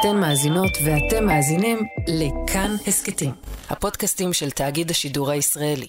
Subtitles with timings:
[0.00, 3.30] אתן מאזינות ואתם מאזינים לכאן הסכתים,
[3.70, 5.86] הפודקאסטים של תאגיד השידור הישראלי.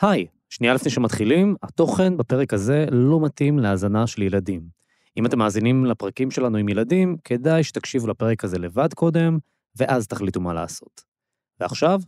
[0.00, 4.62] היי, שנייה לפני שמתחילים, התוכן בפרק הזה לא מתאים להאזנה של ילדים.
[5.16, 9.38] אם אתם מאזינים לפרקים שלנו עם ילדים, כדאי שתקשיבו לפרק הזה לבד קודם,
[9.76, 11.00] ואז תחליטו מה לעשות.
[11.60, 12.00] ועכשיו,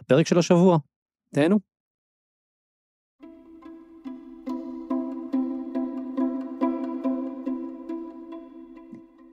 [0.00, 0.78] לפרק של השבוע.
[1.34, 1.69] תהנו.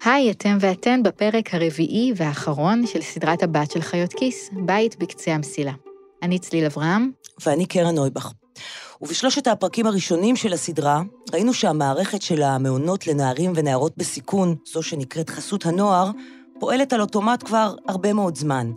[0.07, 5.71] היי, אתם ואתן בפרק הרביעי והאחרון של סדרת הבת של חיות כיס, בית בקצה המסילה.
[6.23, 7.11] אני צליל אברהם.
[7.45, 8.31] ואני קרן נויבך.
[9.01, 11.01] ובשלושת הפרקים הראשונים של הסדרה,
[11.33, 16.11] ראינו שהמערכת של המעונות לנערים ונערות בסיכון, זו שנקראת חסות הנוער,
[16.59, 18.71] פועלת על אוטומט כבר הרבה מאוד זמן,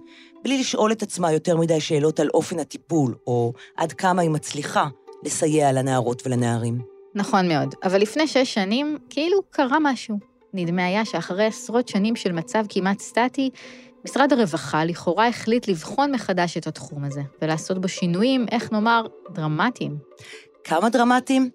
[0.44, 4.88] בלי לשאול את עצמה יותר מדי שאלות על אופן הטיפול, או עד כמה היא מצליחה
[5.24, 6.78] לסייע לנערות ולנערים.
[7.14, 10.29] נכון מאוד, אבל לפני שש שנים כאילו קרה משהו.
[10.54, 13.50] נדמה היה שאחרי עשרות שנים של מצב כמעט סטטי,
[14.04, 19.98] משרד הרווחה לכאורה החליט לבחון מחדש את התחום הזה, ולעשות בו שינויים, איך נאמר, דרמטיים.
[20.64, 21.50] כמה דרמטיים?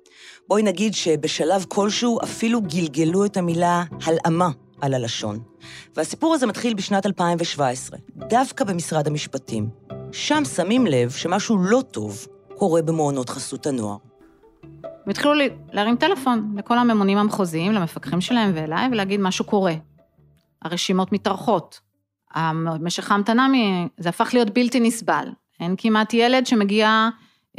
[0.48, 4.50] בואי נגיד שבשלב כלשהו אפילו גלגלו את המילה הלאמה
[4.82, 5.40] על הלשון.
[5.96, 9.70] והסיפור הזה מתחיל בשנת 2017, דווקא במשרד המשפטים.
[10.12, 13.98] שם שמים לב שמשהו לא טוב קורה במעונות חסות הנוער.
[15.06, 15.34] הם התחילו
[15.74, 19.74] להרים טלפון לכל הממונים המחוזיים, למפקחים שלהם ואליי, ולהגיד משהו קורה.
[20.62, 21.80] הרשימות מתארכות.
[22.80, 23.48] משך ההמתנה,
[23.98, 25.28] זה הפך להיות בלתי נסבל.
[25.60, 27.10] אין כמעט ילד שמגיע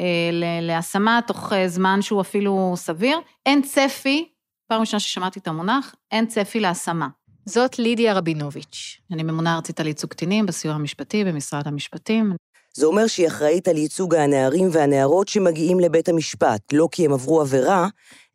[0.01, 0.31] אה,
[0.63, 3.19] להשמה תוך אה, זמן שהוא אפילו סביר.
[3.47, 4.29] אין צפי,
[4.69, 7.09] פעם ראשונה ששמעתי את המונח, אין צפי להשמה.
[7.45, 9.01] זאת לידיה רבינוביץ'.
[9.13, 12.33] אני ממונה ארצית על ייצוג קטינים בסיוע המשפטי במשרד המשפטים.
[12.77, 17.41] זה אומר שהיא אחראית על ייצוג הנערים והנערות שמגיעים לבית המשפט, לא כי הם עברו
[17.41, 17.89] עבירה,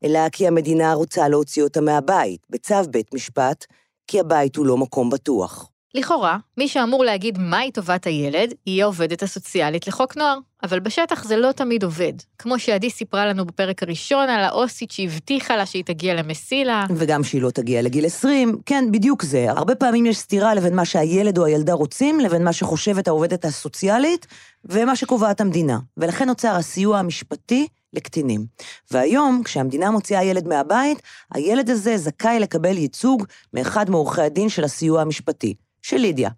[0.04, 3.66] אלא כי המדינה רוצה להוציא אותם מהבית, בצו בית משפט,
[4.08, 5.71] כי הבית הוא לא מקום בטוח.
[5.96, 10.38] לכאורה, מי שאמור להגיד מהי טובת הילד, היא העובדת הסוציאלית לחוק נוער.
[10.64, 12.14] אבל בשטח זה לא תמיד עובד.
[12.38, 16.86] כמו שעדי סיפרה לנו בפרק הראשון על האוסית שהבטיחה לה שהיא תגיע למסילה.
[16.96, 19.46] וגם שהיא לא תגיע לגיל 20, כן, בדיוק זה.
[19.50, 24.28] הרבה פעמים יש סתירה לבין מה שהילד או הילדה רוצים, לבין מה שחושבת העובדת הסוציאלית,
[24.66, 25.80] ומה שקובעת המדינה.
[25.98, 28.46] ולכן נוצר הסיוע המשפטי לקטינים.
[28.92, 31.02] והיום, כשהמדינה מוציאה ילד מהבית,
[31.34, 35.54] הילד הזה זכאי לקבל ייצוג מאחד מעורכי הדין של הסיוע המשפטי.
[35.82, 36.30] של לידיה.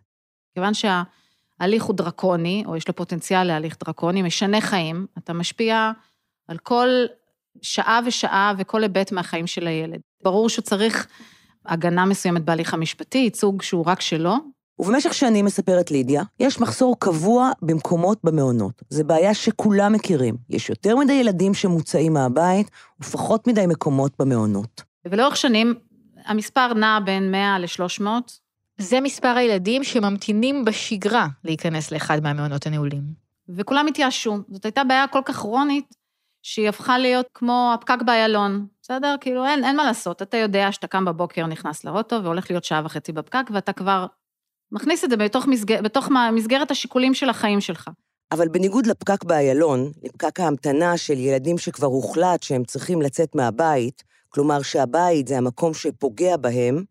[0.54, 5.92] כיוון שההליך הוא דרקוני, או יש לו פוטנציאל להליך דרקוני, משנה חיים, אתה משפיע
[6.48, 6.88] על כל
[7.62, 10.00] שעה ושעה וכל היבט מהחיים של הילד.
[10.24, 11.08] ברור שצריך
[11.66, 14.36] הגנה מסוימת בהליך המשפטי, ייצוג שהוא רק שלו.
[14.80, 18.84] ובמשך שנים, מספרת לידיה, יש מחסור קבוע במקומות במעונות.
[18.90, 20.38] זו בעיה שכולם מכירים.
[20.50, 24.82] יש יותר מדי ילדים שמוצאים מהבית, ופחות מדי מקומות במעונות.
[25.06, 25.74] ולאורך שנים,
[26.26, 28.06] המספר נע בין 100 ל-300,
[28.84, 33.04] זה מספר הילדים שממתינים בשגרה להיכנס לאחד מהמעונות הנעולים.
[33.50, 34.38] וכולם התייאשו.
[34.50, 35.96] זאת הייתה בעיה כל כך כרונית,
[36.42, 39.16] שהיא הפכה להיות כמו הפקק באיילון, בסדר?
[39.22, 40.22] כאילו, אין, אין מה לעשות.
[40.22, 44.06] אתה יודע שאתה קם בבוקר, נכנס לאוטו, והולך להיות שעה וחצי בפקק, ואתה כבר
[44.72, 47.90] מכניס את זה בתוך, מסגר, בתוך מסגרת השיקולים של החיים שלך.
[48.32, 54.62] אבל בניגוד לפקק באיילון, לפקק ההמתנה של ילדים שכבר הוחלט שהם צריכים לצאת מהבית, כלומר
[54.62, 56.84] שהבית זה המקום שפוגע בהם,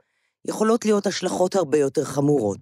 [0.48, 2.58] יכולות להיות השלכות הרבה יותר חמורות.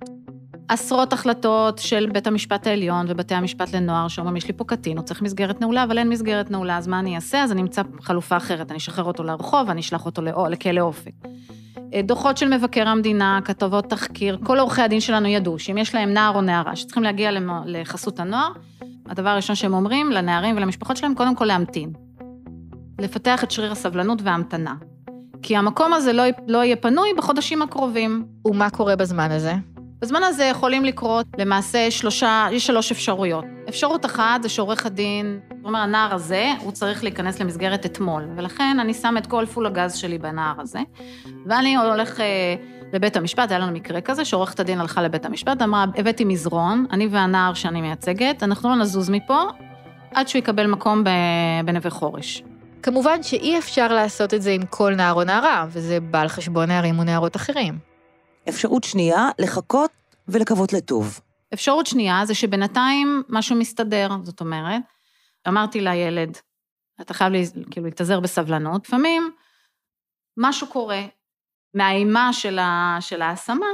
[0.68, 5.04] עשרות החלטות של בית המשפט העליון ובתי המשפט לנוער, שאומרים, יש לי פה קטין, הוא
[5.04, 7.42] צריך מסגרת נעולה, אבל אין מסגרת נעולה, אז מה אני אעשה?
[7.42, 11.12] אז אני אמצא חלופה אחרת, אני אשחרר אותו לרחוב, אני אשלח אותו לכלא אופק.
[11.94, 16.12] אה, דוחות של מבקר המדינה, כתובות תחקיר, כל עורכי הדין שלנו ידעו שאם יש להם
[16.12, 17.30] נער או נערה שצריכים להגיע
[17.66, 18.52] לחסות הנוער,
[19.06, 21.92] הדבר הראשון שהם אומרים לנערים ולמשפחות שלהם, קודם כל להמתין.
[22.98, 24.74] לפתח את שריר הסבלנות וההמתנה.
[25.42, 28.24] כי המקום הזה לא, לא יהיה פנוי בחודשים הקרובים.
[28.44, 29.52] ומה קורה בזמן הזה?
[30.00, 33.44] בזמן הזה יכולים לקרות למעשה שלושה, יש שלוש אפשרויות.
[33.68, 38.76] אפשרות אחת זה שעורך הדין, זאת אומרת, הנער הזה, הוא צריך להיכנס למסגרת אתמול, ולכן
[38.80, 40.78] אני שם את כל פול הגז שלי בנער הזה,
[41.46, 42.54] ואני הולך אה,
[42.92, 47.06] לבית המשפט, היה לנו מקרה כזה, שעורכת הדין הלכה לבית המשפט, אמרה, הבאתי מזרון, אני
[47.06, 49.42] והנער שאני מייצגת, אנחנו לא נזוז מפה
[50.15, 51.04] עד שהוא יקבל מקום
[51.65, 52.42] בנווה חורש.
[52.82, 56.68] כמובן שאי אפשר לעשות את זה עם כל נער או נערה, וזה בא על חשבון
[56.68, 57.78] נערים ונערות אחרים.
[58.48, 59.91] אפשרות שנייה, לחכות
[60.28, 61.21] ולקוות לטוב.
[61.54, 64.82] אפשרות שנייה זה שבינתיים משהו מסתדר, זאת אומרת,
[65.48, 66.38] אמרתי לילד,
[67.00, 69.30] אתה חייב לי, כאילו להתאזר בסבלנות, לפעמים
[70.36, 71.03] משהו קורה
[71.74, 72.59] מהאימה של,
[73.00, 73.66] של ההשמה,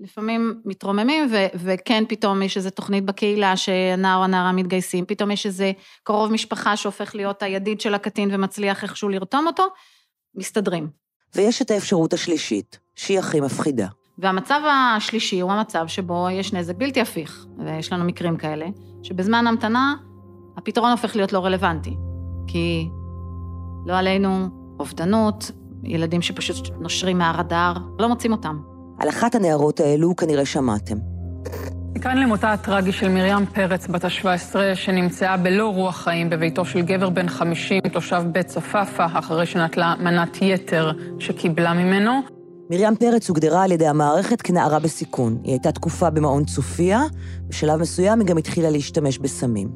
[0.00, 5.46] לפעמים מתרוממים, ו- וכן, פתאום יש איזו תוכנית בקהילה שנער או נערה מתגייסים, פתאום יש
[5.46, 5.72] איזה
[6.02, 9.66] קרוב משפחה שהופך להיות הידיד של הקטין ומצליח איכשהו לרתום אותו,
[10.34, 10.88] מסתדרים.
[11.34, 13.86] ויש את האפשרות השלישית, שהיא הכי מפחידה.
[14.18, 18.66] והמצב השלישי הוא המצב שבו יש נזק בלתי הפיך, ויש לנו מקרים כאלה,
[19.02, 19.94] שבזמן המתנה
[20.56, 21.96] הפתרון הופך להיות לא רלוונטי.
[22.46, 22.88] כי
[23.86, 24.48] לא עלינו,
[24.80, 25.50] אובדנות,
[25.84, 28.77] ילדים שפשוט נושרים מהרדאר, לא מוצאים אותם.
[28.98, 30.96] על אחת הנערות האלו כנראה שמעתם.
[31.94, 37.10] מכאן למותה הטרגי של מרים פרץ, בת ה-17, שנמצאה בלא רוח חיים בביתו של גבר
[37.10, 42.12] בן 50, תושב בית צפאפא, אחרי שנטלה מנת יתר שקיבלה ממנו.
[42.70, 45.38] מרים פרץ הוגדרה על ידי המערכת כנערה בסיכון.
[45.44, 47.02] היא הייתה תקופה במעון צופיה,
[47.48, 49.68] בשלב מסוים היא גם התחילה להשתמש בסמים.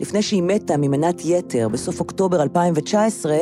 [0.00, 3.36] לפני שהיא מתה ממנת יתר בסוף אוקטובר 2019,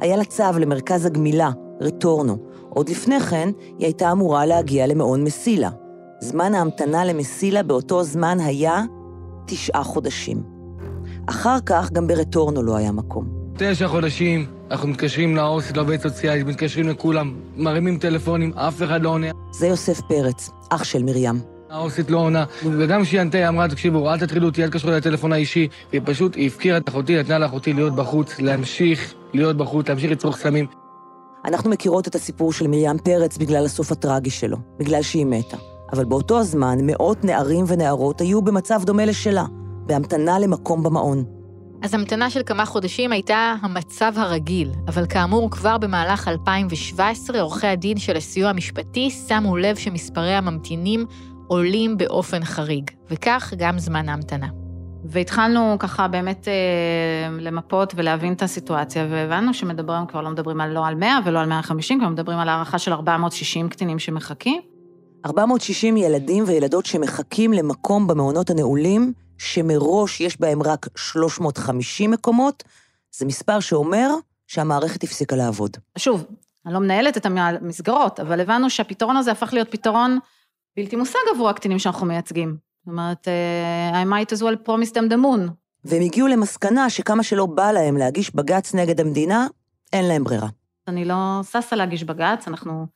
[0.00, 1.50] היה לה צו למרכז הגמילה,
[1.80, 2.47] רטורנו.
[2.78, 3.48] עוד לפני כן,
[3.78, 5.70] היא הייתה אמורה להגיע למעון מסילה.
[6.20, 8.84] זמן ההמתנה למסילה באותו זמן היה
[9.46, 10.42] תשעה חודשים.
[11.26, 13.28] אחר כך גם ברטורנו לא היה מקום.
[13.56, 19.26] תשע חודשים, אנחנו מתקשרים לעו"סית, לעובדת סוציאלית, מתקשרים לכולם, מרימים טלפונים, אף אחד לא עונה.
[19.52, 21.40] זה יוסף פרץ, אח של מרים.
[21.70, 22.44] העו"סית לא עונה,
[22.78, 26.36] וגם כשהיא ענתה, היא אמרה, תקשיבו, אל תטרידו אותי, אל תקשרו לטלפון האישי, והיא פשוט
[26.46, 30.66] הפקירה את אחותי, נתנה לאחותי להיות בחוץ, להמשיך להיות בחוץ, להמשיך לצרוך סמים.
[31.44, 35.56] אנחנו מכירות את הסיפור של מרים פרץ בגלל הסוף הטרגי שלו, בגלל שהיא מתה.
[35.92, 39.44] אבל באותו הזמן, מאות נערים ונערות היו במצב דומה לשלה,
[39.86, 41.24] בהמתנה למקום במעון.
[41.82, 47.98] אז המתנה של כמה חודשים הייתה המצב הרגיל, אבל כאמור, כבר במהלך 2017, עורכי הדין
[47.98, 51.06] של הסיוע המשפטי שמו לב שמספרי הממתינים
[51.46, 54.46] עולים באופן חריג, וכך גם זמן ההמתנה.
[55.04, 60.86] והתחלנו ככה באמת אה, למפות ולהבין את הסיטואציה, והבנו שמדברים, כבר לא מדברים על, לא
[60.86, 64.62] על 100 ולא על 150, כבר מדברים על הערכה של 460 קטינים שמחכים.
[65.26, 72.64] 460 ילדים וילדות שמחכים למקום במעונות הנעולים, שמראש יש בהם רק 350 מקומות,
[73.16, 74.10] זה מספר שאומר
[74.46, 75.76] שהמערכת הפסיקה לעבוד.
[75.98, 76.24] שוב,
[76.66, 80.18] אני לא מנהלת את המסגרות, אבל הבנו שהפתרון הזה הפך להיות פתרון
[80.76, 82.67] בלתי מושג עבור הקטינים שאנחנו מייצגים.
[82.88, 85.50] זאת אומרת, אה, I might as well promise them the moon.
[85.84, 89.46] והם הגיעו למסקנה שכמה שלא בא להם להגיש בג"ץ נגד המדינה,
[89.92, 90.48] אין להם ברירה.
[90.88, 92.86] אני לא ששה להגיש בג"ץ, אנחנו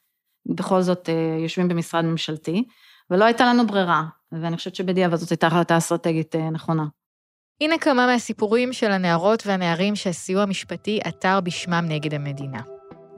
[0.46, 2.64] בכל זאת אה, יושבים במשרד ממשלתי,
[3.10, 6.86] ולא הייתה לנו ברירה, ואני חושבת שבדיעבד זאת הייתה החלטה אסטרטגית אה, נכונה.
[7.60, 12.60] הנה כמה מהסיפורים של הנערות והנערים שהסיוע המשפטי עתר בשמם נגד המדינה.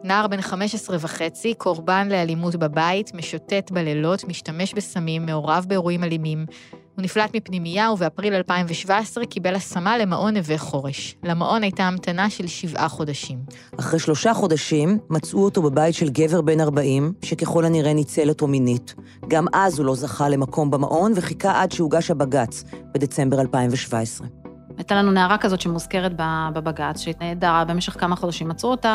[0.04, 6.46] נער בן 15 וחצי, קורבן לאלימות בבית, משוטט בלילות, משתמש בסמים, מעורב באירועים אלימים.
[6.70, 11.16] הוא נפלט מפנימייה ובאפריל 2017 קיבל השמה למעון נווה חורש.
[11.22, 13.38] למעון הייתה המתנה של שבעה חודשים.
[13.80, 18.94] אחרי שלושה חודשים מצאו אותו בבית של גבר בן 40, שככל הנראה ניצל אותו מינית.
[19.28, 22.64] גם אז הוא לא זכה למקום במעון וחיכה עד שהוגש הבג"ץ,
[22.94, 24.43] בדצמבר 2017.
[24.76, 26.12] הייתה לנו נערה כזאת שמוזכרת
[26.54, 28.90] בבג"ץ, שהתנהדרה במשך כמה חודשים, מצאו אותה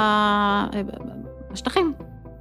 [0.73, 0.81] אה,
[1.51, 1.93] בשטחים,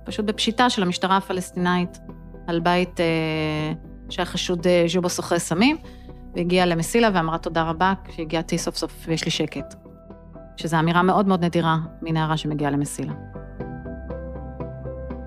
[0.04, 1.98] פשוט בפשיטה של המשטרה הפלסטינאית
[2.46, 3.06] על בית אה,
[4.08, 5.76] שהיה חשוד אה, ז'ובה סוחרי סמים,
[6.36, 9.74] והגיעה למסילה ואמרה תודה רבה, כשהגעתי סוף סוף ויש לי שקט.
[10.56, 13.12] שזו אמירה מאוד מאוד נדירה מנערה שמגיעה למסילה.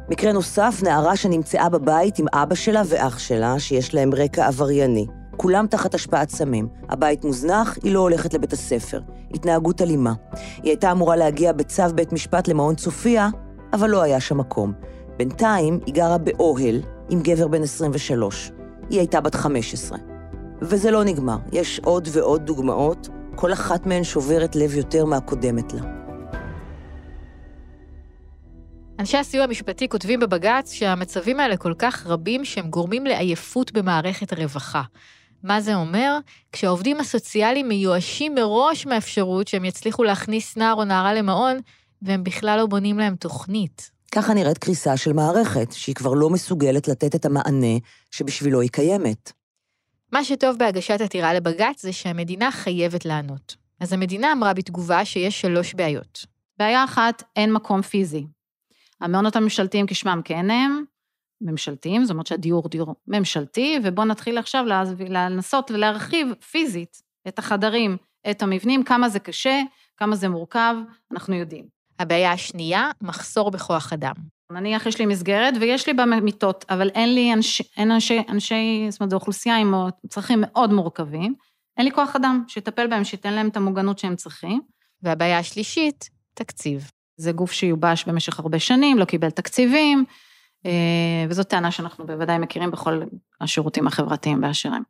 [0.09, 5.05] מקרה נוסף, נערה שנמצאה בבית עם אבא שלה ואח שלה, שיש להם רקע עברייני.
[5.41, 6.67] כולם תחת השפעת סמים.
[6.89, 9.01] הבית מוזנח, היא לא הולכת לבית הספר.
[9.33, 10.13] התנהגות אלימה.
[10.33, 13.29] היא הייתה אמורה להגיע בצו בית משפט למעון צופיה,
[13.73, 14.73] אבל לא היה שם מקום.
[15.17, 18.51] בינתיים היא גרה באוהל עם גבר בן 23.
[18.89, 19.97] היא הייתה בת 15.
[20.61, 25.81] וזה לא נגמר, יש עוד ועוד דוגמאות, כל אחת מהן שוברת לב יותר מהקודמת לה.
[28.99, 34.81] אנשי הסיוע המשפטי כותבים בבג"ץ שהמצבים האלה כל כך רבים שהם גורמים לעייפות במערכת הרווחה.
[35.43, 36.17] מה זה אומר?
[36.51, 41.59] כשהעובדים הסוציאליים מיואשים מראש מהאפשרות שהם יצליחו להכניס נער או נערה למעון,
[42.01, 43.91] והם בכלל לא בונים להם תוכנית.
[44.11, 47.77] ככה נראית קריסה של מערכת, שהיא כבר לא מסוגלת לתת את המענה
[48.11, 49.31] שבשבילו היא קיימת.
[50.11, 53.55] מה שטוב בהגשת עתירה לבג"ץ זה שהמדינה חייבת לענות.
[53.79, 56.25] אז המדינה אמרה בתגובה שיש שלוש בעיות.
[56.59, 58.25] בעיה אחת, אין מקום פיזי.
[59.01, 60.83] המעונות הממשלתיים כשמם כן הם,
[61.41, 64.65] ממשלתיים, זאת אומרת שהדיור דיור ממשלתי, ובואו נתחיל עכשיו
[65.09, 67.97] לנסות ולהרחיב פיזית את החדרים,
[68.31, 69.61] את המבנים, כמה זה קשה,
[69.97, 70.75] כמה זה מורכב,
[71.11, 71.65] אנחנו יודעים.
[71.99, 74.13] הבעיה השנייה, מחסור בכוח אדם.
[74.51, 78.87] נניח יש לי מסגרת ויש לי בה מיטות, אבל אין לי אנשי, אין אנשי, אנשי,
[78.89, 79.73] זאת אומרת, זו אוכלוסייה עם
[80.09, 81.35] צרכים מאוד מורכבים,
[81.77, 84.61] אין לי כוח אדם שיטפל בהם, שייתן להם את המוגנות שהם צריכים.
[85.03, 86.91] והבעיה השלישית, תקציב.
[87.17, 90.05] זה גוף שיובש במשך הרבה שנים, לא קיבל תקציבים,
[90.65, 90.71] אה,
[91.29, 93.01] וזאת טענה שאנחנו בוודאי מכירים בכל
[93.41, 94.83] השירותים החברתיים באשר הם.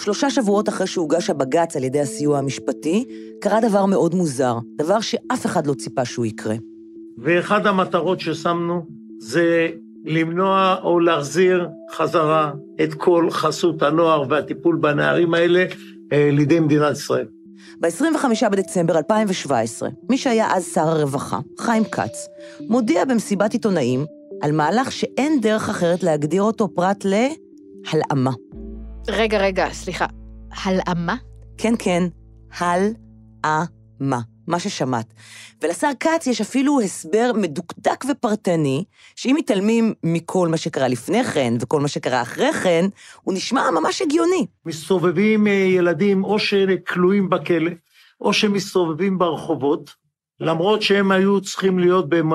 [0.00, 3.04] שלושה שבועות אחרי שהוגש הבג"ץ על ידי הסיוע המשפטי,
[3.40, 6.54] קרה דבר מאוד מוזר, דבר שאף אחד לא ציפה שהוא יקרה.
[7.18, 8.86] ואחד המטרות ששמנו
[9.18, 9.68] זה
[10.04, 12.52] למנוע או להחזיר חזרה
[12.84, 15.64] את כל חסות הנוער והטיפול בנערים האלה
[16.12, 17.26] אה, לידי מדינת ישראל.
[17.80, 22.28] ב-25 בדצמבר 2017, מי שהיה אז שר הרווחה, חיים כץ,
[22.68, 24.06] מודיע במסיבת עיתונאים
[24.42, 28.30] על מהלך שאין דרך אחרת להגדיר אותו פרט להלאמה.
[29.08, 30.06] רגע, רגע, סליחה.
[30.64, 31.16] הלאמה?
[31.58, 32.02] כן, כן,
[32.58, 35.06] הלאמה, מה ששמעת.
[35.62, 38.84] ולשר כץ יש אפילו הסבר מדוקדק ופרטני,
[39.16, 42.84] שאם מתעלמים מכל מה שקרה לפני כן וכל מה שקרה אחרי כן,
[43.22, 44.46] הוא נשמע ממש הגיוני.
[44.66, 47.70] מסתובבים אה, ילדים או שכלואים בכלא,
[48.20, 49.90] או שמסתובבים ברחובות,
[50.40, 52.32] למרות שהם היו צריכים להיות במ-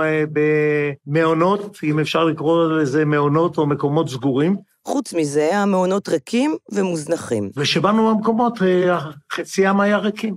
[1.08, 4.56] במעונות, אם אפשר לקרוא לזה מעונות או מקומות סגורים,
[4.88, 7.50] חוץ מזה, המעונות ריקים ומוזנחים.
[7.56, 9.00] וכשבאנו למקומות, אה,
[9.34, 10.36] חציים היה ריקים,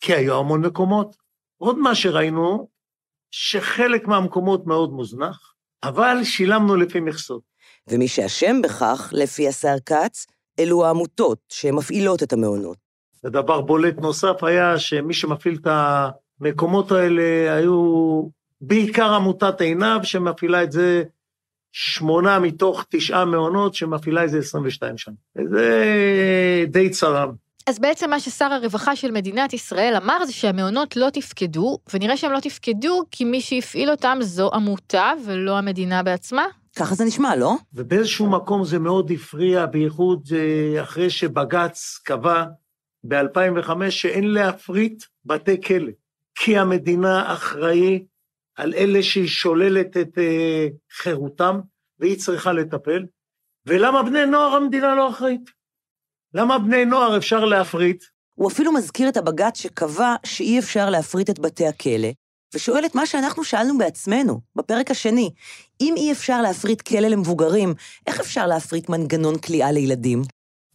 [0.00, 1.16] כי היו המון מקומות.
[1.58, 2.68] עוד מה שראינו,
[3.30, 7.42] שחלק מהמקומות מאוד מוזנח, אבל שילמנו לפי מכסות.
[7.88, 10.26] ומי שאשם בכך, לפי השר כץ,
[10.58, 12.78] אלו העמותות שמפעילות את המעונות.
[13.24, 15.66] ודבר בולט נוסף היה שמי שמפעיל את
[16.40, 18.22] המקומות האלה היו
[18.60, 21.02] בעיקר עמותת עינב, שמפעילה את זה
[21.72, 25.14] שמונה מתוך תשעה מעונות, שמפעילה את זה 22 שנה.
[25.50, 27.43] זה די צרם.
[27.66, 32.32] אז בעצם מה ששר הרווחה של מדינת ישראל אמר זה שהמעונות לא תפקדו, ונראה שהם
[32.32, 36.44] לא תפקדו כי מי שהפעיל אותם זו עמותה ולא המדינה בעצמה.
[36.76, 37.54] ככה זה נשמע, לא?
[37.72, 42.44] ובאיזשהו מקום זה מאוד הפריע, בייחוד אה, אחרי שבג"ץ קבע
[43.04, 45.90] ב-2005 שאין להפריט בתי כלא,
[46.34, 48.04] כי המדינה אחראי
[48.56, 51.60] על אלה שהיא שוללת את אה, חירותם,
[51.98, 53.04] והיא צריכה לטפל.
[53.66, 55.50] ולמה בני נוער המדינה לא אחראית?
[56.34, 58.04] למה בני נוער אפשר להפריט?
[58.34, 62.08] הוא אפילו מזכיר את הבג"ץ שקבע שאי אפשר להפריט את בתי הכלא,
[62.54, 65.30] ושואל את מה שאנחנו שאלנו בעצמנו, בפרק השני.
[65.80, 67.74] אם אי אפשר להפריט כלא למבוגרים,
[68.06, 70.22] איך אפשר להפריט מנגנון כליאה לילדים?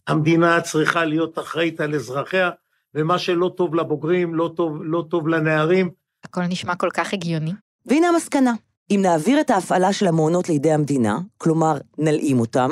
[0.06, 2.50] המדינה צריכה להיות אחראית על אזרחיה,
[2.94, 5.90] ומה שלא טוב לבוגרים, לא טוב, לא טוב לנערים.
[6.24, 7.52] הכל נשמע כל כך הגיוני.
[7.86, 8.52] והנה המסקנה.
[8.90, 12.70] אם נעביר את ההפעלה של המעונות לידי המדינה, כלומר, נלאים אותם,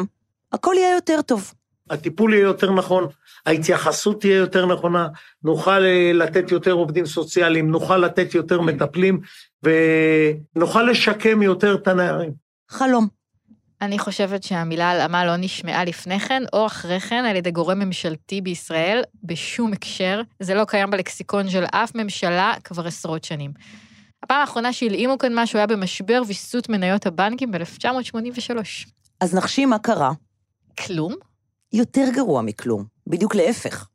[0.52, 1.52] הכל יהיה יותר טוב.
[1.90, 3.06] הטיפול יהיה יותר נכון,
[3.46, 5.08] ההתייחסות תהיה יותר נכונה,
[5.44, 9.20] נוכל אה, לתת יותר עובדים סוציאליים, נוכל לתת יותר מטפלים,
[9.62, 12.32] ונוכל לשקם יותר את הנערים.
[12.70, 13.08] חלום.
[13.80, 18.40] אני חושבת שהמילה הלאמה לא נשמעה לפני כן או אחרי כן על ידי גורם ממשלתי
[18.40, 20.20] בישראל בשום הקשר.
[20.40, 23.50] זה לא קיים בלקסיקון של אף ממשלה כבר עשרות שנים.
[24.22, 28.56] הפעם האחרונה שהלאימו כאן משהו היה במשבר ויסות מניות הבנקים ב-1983.
[29.20, 30.12] אז נחשים מה קרה.
[30.86, 31.14] כלום?
[31.72, 33.88] יותר גרוע מכלום, בדיוק להפך.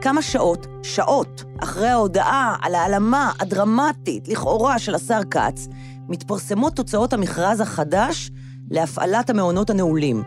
[0.00, 5.68] כמה שעות, שעות, אחרי ההודעה על ההעלמה הדרמטית, לכאורה, של השר כץ,
[6.08, 8.30] מתפרסמות תוצאות המכרז החדש
[8.70, 10.22] להפעלת המעונות הנעולים,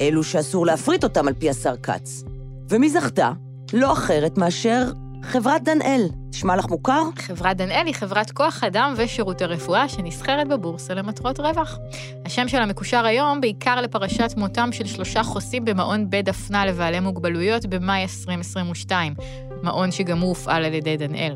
[0.00, 2.24] אלו שאסור להפריט אותם על פי השר כץ.
[2.70, 3.32] ומי זכתה?
[3.72, 6.08] לא אחרת מאשר חברת דנאל.
[6.28, 7.02] נשמע לך מוכר?
[7.16, 11.78] חברת דנאל היא חברת כוח אדם ושירותי רפואה שנסחרת בבורסה למטרות רווח.
[12.26, 17.66] השם שלה מקושר היום בעיקר לפרשת מותם של שלושה חוסים במעון בית דפנה לבעלי מוגבלויות
[17.66, 19.14] במאי 2022,
[19.62, 21.34] מעון שגם הוא הופעל על ידי דנאל.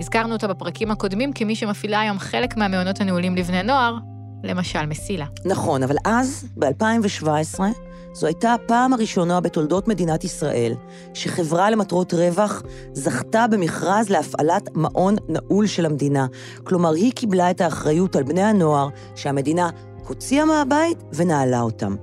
[0.00, 3.96] הזכרנו אותה בפרקים הקודמים כמי שמפעילה היום חלק מהמעונות הנעולים לבני נוער,
[4.44, 5.26] למשל מסילה.
[5.44, 7.60] נכון, אבל אז, ב-2017,
[8.14, 10.74] זו הייתה הפעם הראשונה בתולדות מדינת ישראל
[11.14, 16.26] שחברה למטרות רווח זכתה במכרז להפעלת מעון נעול של המדינה.
[16.64, 19.70] כלומר, היא קיבלה את האחריות על בני הנוער שהמדינה
[20.08, 21.96] הוציאה מהבית ונעלה אותם.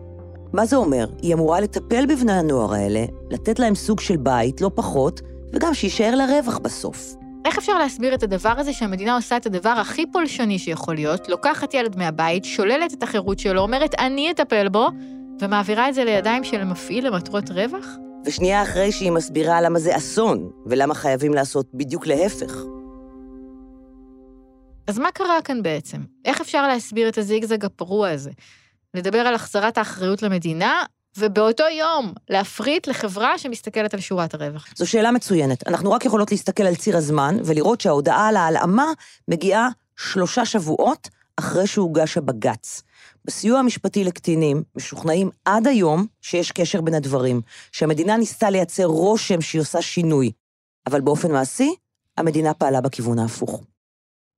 [0.53, 1.05] מה זה אומר?
[1.21, 5.21] היא אמורה לטפל בבני הנוער האלה, לתת להם סוג של בית, לא פחות,
[5.53, 7.15] וגם שיישאר לה רווח בסוף.
[7.45, 11.73] איך אפשר להסביר את הדבר הזה שהמדינה עושה את הדבר הכי פולשני שיכול להיות, לוקחת
[11.73, 14.87] ילד מהבית, שוללת את החירות שלו, אומרת אני אטפל בו,
[15.41, 17.85] ומעבירה את זה לידיים של מפעיל למטרות רווח?
[18.25, 22.55] ושנייה אחרי שהיא מסבירה למה זה אסון, ולמה חייבים לעשות בדיוק להפך.
[24.87, 25.97] אז מה קרה כאן בעצם?
[26.25, 28.31] איך אפשר להסביר את הזיגזג הפרוע הזה?
[28.93, 30.83] לדבר על החזרת האחריות למדינה,
[31.17, 34.67] ובאותו יום להפריט לחברה שמסתכלת על שורת הרווח.
[34.75, 35.67] זו שאלה מצוינת.
[35.67, 38.85] אנחנו רק יכולות להסתכל על ציר הזמן ולראות שההודעה על ההלאמה
[39.27, 42.83] מגיעה שלושה שבועות אחרי שהוגש הבג"ץ.
[43.25, 49.61] בסיוע המשפטי לקטינים משוכנעים עד היום שיש קשר בין הדברים, שהמדינה ניסתה לייצר רושם שהיא
[49.61, 50.31] עושה שינוי,
[50.87, 51.75] אבל באופן מעשי,
[52.17, 53.63] המדינה פעלה בכיוון ההפוך.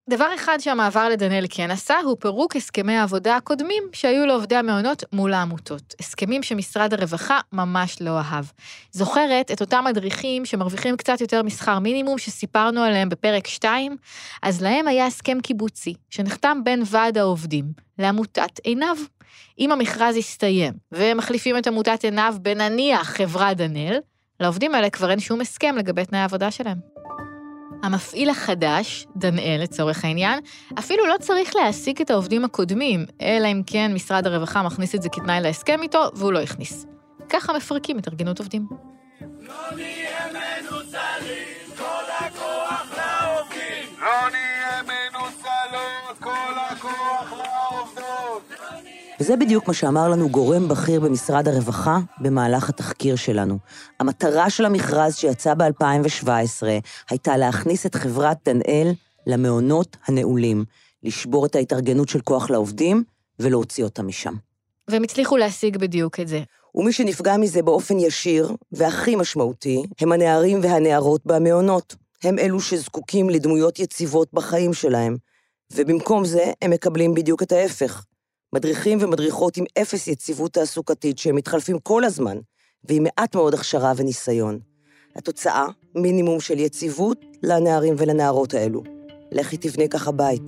[0.10, 5.34] דבר אחד שהמעבר לדנאל כן עשה, הוא פירוק הסכמי העבודה הקודמים שהיו לעובדי המעונות מול
[5.34, 5.96] העמותות.
[6.00, 8.46] הסכמים שמשרד הרווחה ממש לא אהב.
[8.92, 13.98] זוכרת את אותם מדריכים שמרוויחים קצת יותר משכר מינימום שסיפרנו עליהם בפרק 2?
[14.42, 17.66] אז להם היה הסכם קיבוצי, שנחתם בין ועד העובדים
[18.00, 18.98] לעמותת עינב.
[19.60, 24.00] אם המכרז יסתיים, והם מחליפים את עמותת עינב בנניח חברה דנאל,
[24.40, 26.78] לעובדים האלה כבר אין שום הסכם לגבי תנאי העבודה שלהם.
[27.84, 30.40] המפעיל החדש, דנאל לצורך העניין,
[30.80, 35.10] אפילו לא צריך להעסיק את העובדים הקודמים, אלא אם כן משרד הרווחה מכניס את זה
[35.10, 36.86] כתנאי להסכם איתו, והוא לא הכניס.
[37.30, 38.68] ככה מפרקים התארגנות עובדים.
[39.40, 39.54] לא
[49.24, 53.58] וזה בדיוק מה שאמר לנו גורם בכיר במשרד הרווחה במהלך התחקיר שלנו.
[54.00, 56.28] המטרה של המכרז שיצא ב-2017
[57.10, 58.92] הייתה להכניס את חברת דנאל
[59.28, 60.66] למעונות הנעולים,
[61.04, 63.04] לשבור את ההתארגנות של כוח לעובדים
[63.40, 64.34] ולהוציא אותם משם.
[64.88, 66.42] והם הצליחו להשיג בדיוק את זה.
[66.76, 71.96] ומי שנפגע מזה באופן ישיר והכי משמעותי הם הנערים והנערות במעונות.
[72.24, 75.18] הם אלו שזקוקים לדמויות יציבות בחיים שלהם,
[75.74, 78.06] ובמקום זה הם מקבלים בדיוק את ההפך.
[78.54, 82.38] מדריכים ומדריכות עם אפס יציבות תעסוקתית שהם מתחלפים כל הזמן,
[82.84, 84.60] ועם מעט מאוד הכשרה וניסיון.
[85.16, 88.84] התוצאה, מינימום של יציבות לנערים ולנערות האלו.
[89.32, 90.42] לכי תבנה ככה בית.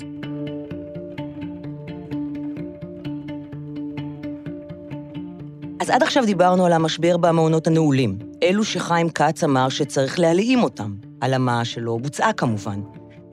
[5.79, 10.95] אז עד עכשיו דיברנו על המשבר במעונות הנעולים, אלו שחיים כץ אמר שצריך להלאים אותם,
[11.21, 12.81] הלאמה שלא בוצעה כמובן.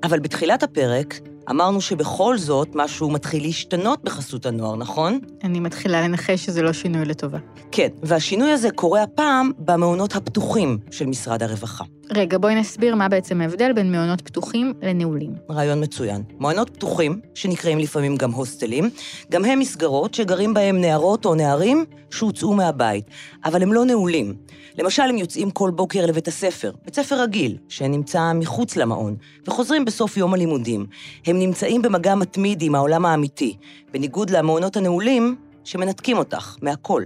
[0.03, 1.15] אבל בתחילת הפרק
[1.51, 5.19] אמרנו שבכל זאת משהו מתחיל להשתנות בחסות הנוער, נכון?
[5.45, 7.39] אני מתחילה לנחש שזה לא שינוי לטובה.
[7.73, 11.85] כן, והשינוי הזה קורה הפעם במעונות הפתוחים של משרד הרווחה.
[12.17, 15.35] רגע, בואי נסביר מה בעצם ההבדל בין מעונות פתוחים לנעולים.
[15.51, 16.23] רעיון מצוין.
[16.39, 18.91] מעונות פתוחים, שנקראים לפעמים גם הוסטלים,
[19.31, 23.05] גם הם מסגרות שגרים בהם נערות או נערים שהוצאו מהבית,
[23.45, 24.35] אבל הם לא נעולים.
[24.79, 29.17] למשל, הם יוצאים כל בוקר לבית הספר, בית ספר רגיל, שנמצא מחוץ למעון,
[29.47, 30.87] וחוזרים בסוף יום הלימודים.
[31.27, 33.57] הם נמצאים במגע מתמיד עם העולם האמיתי,
[33.93, 37.03] בניגוד למעונות הנעולים, שמנתקים אותך מהכל.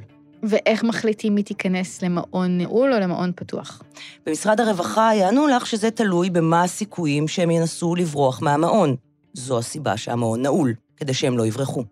[0.49, 3.83] ואיך מחליטים מי תיכנס למעון נעול או למעון פתוח?
[4.27, 8.97] במשרד הרווחה יענו לך שזה תלוי במה הסיכויים שהם ינסו לברוח מהמעון.
[9.33, 11.85] זו הסיבה שהמעון נעול, כדי שהם לא יברחו.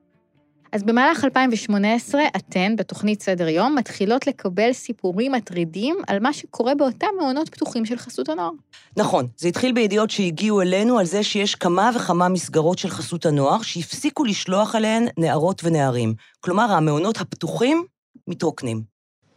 [0.74, 7.07] אז במהלך 2018, אתן, בתוכנית סדר יום, מתחילות לקבל סיפורים מטרידים על מה שקורה באותם
[7.20, 8.50] מעונות פתוחים של חסות הנוער.
[8.96, 13.62] נכון, זה התחיל בידיעות שהגיעו אלינו על זה שיש כמה וכמה מסגרות של חסות הנוער
[13.62, 16.14] שהפסיקו לשלוח אליהן נערות ונערים.
[16.40, 17.85] כלומר, המעונות הפתוחים
[18.28, 18.78] מתרוקנים.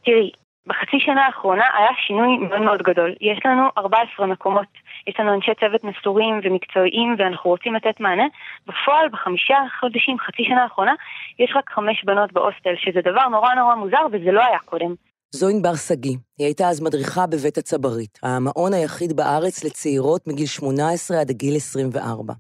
[0.06, 0.32] תראי,
[0.68, 3.16] בחצי שנה האחרונה היה שינוי מאוד מאוד גדול.
[3.22, 4.68] יש לנו 14 מקומות,
[5.08, 8.28] יש לנו אנשי צוות מסורים ומקצועיים ואנחנו רוצים לתת מענה.
[8.68, 10.94] בפועל, בחמישה חודשים, חצי שנה האחרונה,
[11.40, 14.94] יש רק חמש בנות בהוסטל, שזה דבר נורא נורא מוזר וזה לא היה קודם.
[15.32, 21.20] זו ענבר שגיא, היא הייתה אז מדריכה בבית הצברית, המעון היחיד בארץ לצעירות מגיל 18
[21.20, 22.34] עד גיל 24.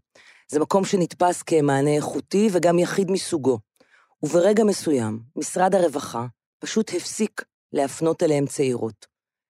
[0.47, 3.57] זה מקום שנתפס כמענה איכותי וגם יחיד מסוגו.
[4.23, 6.25] וברגע מסוים, משרד הרווחה
[6.59, 7.43] פשוט הפסיק
[7.73, 9.05] להפנות אליהם צעירות.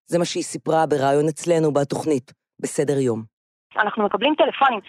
[0.05, 3.23] זה מה שהיא סיפרה בריאיון אצלנו בתוכנית, בסדר יום.
[3.75, 4.79] אנחנו מקבלים טלפונים,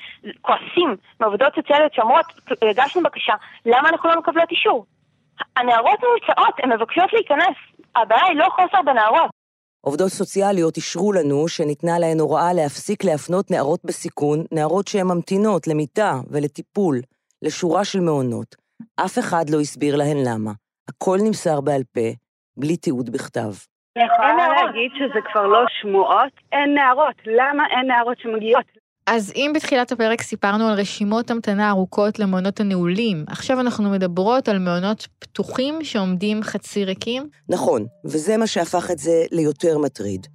[0.41, 2.27] כועסים מעובדות סוציאליות שאומרות,
[2.71, 3.35] הגשנו בקשה,
[3.67, 4.87] למה אנחנו לא מקבלות אישור?
[5.57, 7.57] הנערות נמצאות, הן מבקשות להיכנס.
[7.97, 9.31] הבעיה היא לא חוסר בנערות.
[9.81, 16.21] עובדות סוציאליות אישרו לנו שניתנה להן הוראה להפסיק להפנות נערות בסיכון, נערות שהן ממתינות למיטה
[16.31, 17.01] ולטיפול,
[17.43, 18.57] לשורה של מעונות.
[18.97, 20.53] אף אחד לא הסביר להן למה.
[20.89, 22.09] הכל נמסר בעל פה,
[22.57, 23.53] בלי תיעוד בכתב.
[23.97, 27.15] אני יכולה להגיד שזה כבר לא שמועות, אין נערות.
[27.27, 28.65] למה אין נערות שמגיעות?
[29.07, 34.59] אז אם בתחילת הפרק סיפרנו על רשימות המתנה ארוכות למעונות הנעולים, עכשיו אנחנו מדברות על
[34.59, 37.29] מעונות פתוחים שעומדים חצי ריקים?
[37.49, 40.27] נכון, וזה מה שהפך את זה ליותר מטריד.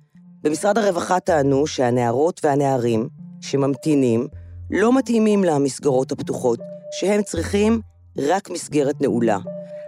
[0.44, 3.08] במשרד הרווחה טענו שהנערות והנערים
[3.42, 4.28] שממתינים
[4.72, 6.60] לא מתאימים למסגרות הפתוחות,
[6.92, 7.82] שהם צריכים
[8.18, 9.38] רק מסגרת נעולה.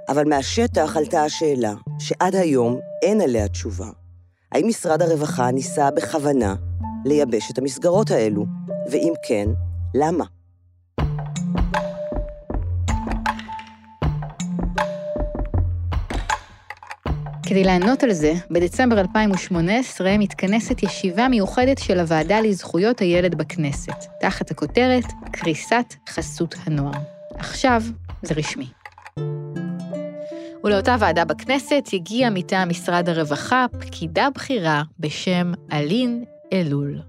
[0.10, 3.90] אבל מהשטח עלתה השאלה, שעד היום אין עליה תשובה.
[4.52, 6.56] האם משרד הרווחה ניסה בכוונה
[7.06, 8.46] לייבש את המסגרות האלו?
[8.92, 9.46] ואם כן,
[9.96, 10.26] למה?
[17.48, 24.52] כדי לענות על זה, בדצמבר 2018 מתכנסת ישיבה מיוחדת של הוועדה לזכויות הילד בכנסת, תחת
[24.52, 27.02] הכותרת קריסת חסות הנוער.
[27.38, 27.82] עכשיו
[28.22, 28.68] זה רשמי.
[30.66, 36.24] ולאותה ועדה בכנסת הגיעה מטעם משרד הרווחה פקידה בכירה בשם אלין
[36.54, 37.02] אלול.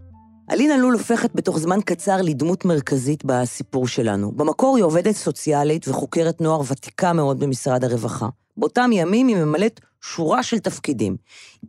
[0.50, 4.32] אלינה לול הופכת בתוך זמן קצר לדמות מרכזית בסיפור שלנו.
[4.32, 8.28] במקור היא עובדת סוציאלית וחוקרת נוער ותיקה מאוד במשרד הרווחה.
[8.56, 11.16] באותם ימים היא ממלאת שורה של תפקידים.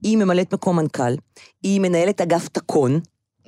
[0.04, 1.14] היא ממלאת מקום מנכ"ל,
[1.64, 3.00] היא מנהלת אגף תקון,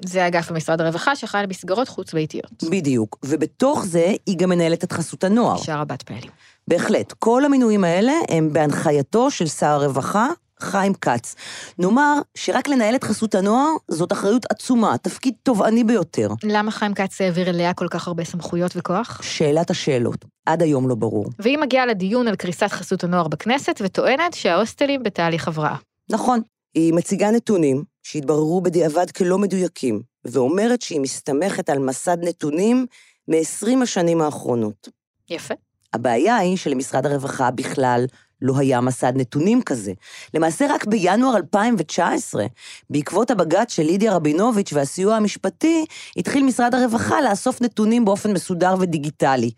[0.06, 2.64] זה אגף במשרד הרווחה שאחראי למסגרות חוץ-ביתיות.
[2.64, 5.58] בדיוק, ובתוך זה היא גם מנהלת את חסות הנוער.
[5.58, 6.32] אישה רבת פעלים.
[6.68, 7.14] בהחלט.
[7.20, 10.28] כל המינויים האלה הם בהנחייתו של שר הרווחה,
[10.60, 11.36] חיים כץ.
[11.80, 16.30] נאמר שרק לנהל את חסות הנוער זאת אחריות עצומה, תפקיד תובעני ביותר.
[16.44, 19.22] למה חיים כץ העביר אליה כל כך הרבה סמכויות וכוח?
[19.24, 21.26] שאלת השאלות, עד היום לא ברור.
[21.40, 25.76] והיא מגיעה לדיון על קריסת חסות הנוער בכנסת וטוענת שההוסטלים בתהליך הבראה.
[26.10, 26.42] נכון,
[26.76, 32.86] היא מציגה נתונים שהתבררו בדיעבד כלא מדויקים, ואומרת שהיא מסתמכת על מסד נתונים
[33.28, 34.90] מ-20 השנים האחרונות.
[35.30, 35.54] יפה.
[35.94, 38.06] הבעיה היא שלמשרד הרווחה בכלל
[38.42, 39.94] לא היה מסד נתונים כזה.
[40.34, 42.46] למעשה רק בינואר 2019,
[42.90, 45.86] בעקבות הבג"ץ של לידיה רבינוביץ' והסיוע המשפטי,
[46.18, 49.52] התחיל משרד הרווחה לאסוף נתונים באופן מסודר ודיגיטלי.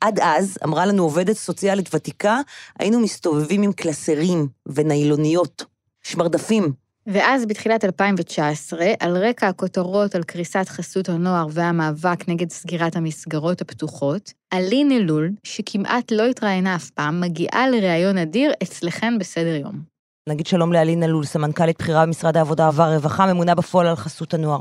[0.00, 2.40] עד אז, אמרה לנו עובדת סוציאלית ותיקה,
[2.78, 5.64] היינו מסתובבים עם קלסרים וניילוניות,
[6.02, 6.72] שמרדפים.
[7.06, 14.32] ואז בתחילת 2019, על רקע הכותרות על קריסת חסות הנוער והמאבק נגד סגירת המסגרות הפתוחות,
[14.52, 19.82] אלין אלול, שכמעט לא התראיינה אף פעם, מגיעה לראיון אדיר אצלכן בסדר יום.
[20.28, 24.60] נגיד שלום לאלין אלול, סמנכ"לית בכירה במשרד העבודה והרווחה, ממונה בפועל על חסות הנוער.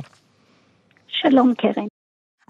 [1.08, 1.86] שלום, קרן.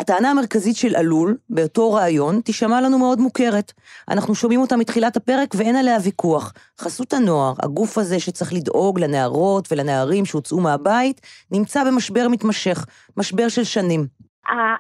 [0.01, 3.71] הטענה המרכזית של אלול, באותו ראיון, תישמע לנו מאוד מוכרת.
[4.09, 6.53] אנחנו שומעים אותה מתחילת הפרק ואין עליה ויכוח.
[6.79, 12.85] חסות הנוער, הגוף הזה שצריך לדאוג לנערות ולנערים שהוצאו מהבית, נמצא במשבר מתמשך,
[13.17, 14.01] משבר של שנים.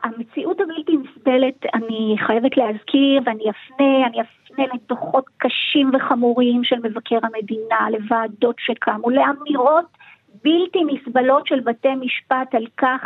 [0.03, 7.19] המציאות הבלתי נסבלת, אני חייבת להזכיר, ואני אפנה, אני אפנה לדוחות קשים וחמורים של מבקר
[7.23, 9.85] המדינה, לוועדות שקמו, לאמירות
[10.43, 13.01] בלתי נסבלות של בתי משפט על כך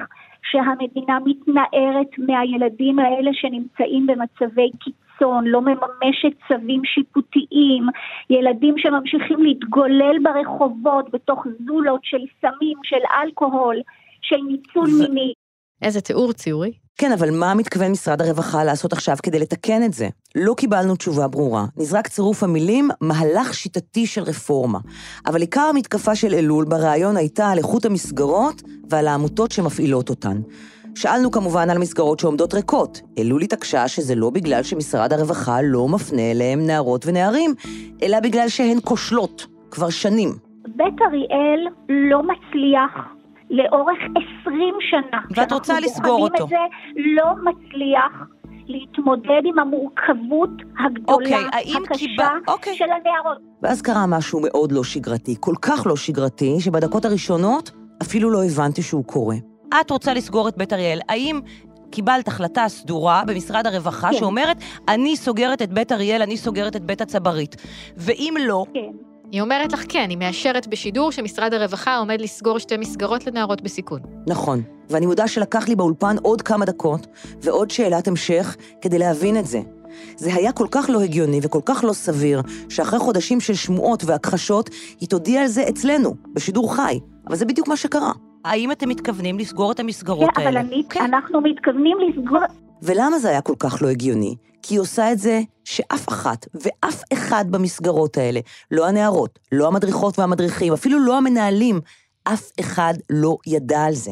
[0.51, 7.84] שהמדינה מתנערת מהילדים האלה שנמצאים במצבי קיצון, לא מממשת צווים שיפוטיים,
[8.29, 13.75] ילדים שממשיכים להתגולל ברחובות בתוך זולות של סמים, של אלכוהול,
[14.21, 15.10] של ניצול ו...
[15.10, 15.34] מיני.
[15.81, 16.71] איזה תיאור ציורי.
[16.97, 20.07] כן, אבל מה מתכוון משרד הרווחה לעשות עכשיו כדי לתקן את זה?
[20.35, 21.65] לא קיבלנו תשובה ברורה.
[21.77, 24.79] נזרק צירוף המילים, מהלך שיטתי של רפורמה.
[25.25, 30.41] אבל עיקר המתקפה של אלול בריאיון הייתה על איכות המסגרות ועל העמותות שמפעילות אותן.
[30.95, 33.01] שאלנו כמובן על מסגרות שעומדות ריקות.
[33.17, 37.53] אלול התעקשה שזה לא בגלל שמשרד הרווחה לא מפנה אליהם נערות ונערים,
[38.03, 40.29] אלא בגלל שהן כושלות, כבר שנים.
[40.67, 43.15] בית אריאל לא מצליח
[43.49, 43.97] לאורך
[44.41, 45.19] 20 שנה.
[45.36, 46.43] ואת רוצה לסגור אותו.
[46.43, 46.55] את זה,
[46.95, 48.27] לא מצליח
[48.67, 50.49] להתמודד עם המורכבות
[50.86, 52.25] הגדולה, אוקיי, האם הקשה קיבל...
[52.47, 52.75] אוקיי.
[52.75, 53.38] של הנערות.
[53.62, 58.81] ואז קרה משהו מאוד לא שגרתי, כל כך לא שגרתי, שבדקות הראשונות אפילו לא הבנתי
[58.81, 59.36] שהוא קורה.
[59.81, 61.39] את רוצה לסגור את בית אריאל, האם
[61.91, 64.17] קיבלת החלטה סדורה במשרד הרווחה כן.
[64.17, 67.55] שאומרת, אני סוגרת את בית אריאל, אני סוגרת את בית הצברית.
[67.97, 69.14] ואם לא, כן.
[69.31, 73.99] היא אומרת לך כן, היא מאשרת בשידור שמשרד הרווחה עומד לסגור שתי מסגרות לנערות בסיכון.
[74.27, 77.07] נכון, ואני מודה שלקח לי באולפן עוד כמה דקות
[77.41, 79.59] ועוד שאלת המשך כדי להבין את זה.
[80.15, 84.69] זה היה כל כך לא הגיוני וכל כך לא סביר, שאחרי חודשים של שמועות והכחשות,
[85.01, 86.99] היא תודיע על זה אצלנו, בשידור חי.
[87.27, 88.11] אבל זה בדיוק מה שקרה.
[88.45, 90.59] האם אתם מתכוונים לסגור את המסגרות כן, האלה?
[90.59, 91.03] אבל אני, כן.
[91.03, 92.39] אנחנו מתכוונים לסגור...
[92.81, 94.35] ולמה זה היה כל כך לא הגיוני?
[94.61, 98.39] כי היא עושה את זה שאף אחת ואף אחד במסגרות האלה,
[98.71, 101.81] לא הנערות, לא המדריכות והמדריכים, אפילו לא המנהלים,
[102.23, 104.11] אף אחד לא ידע על זה.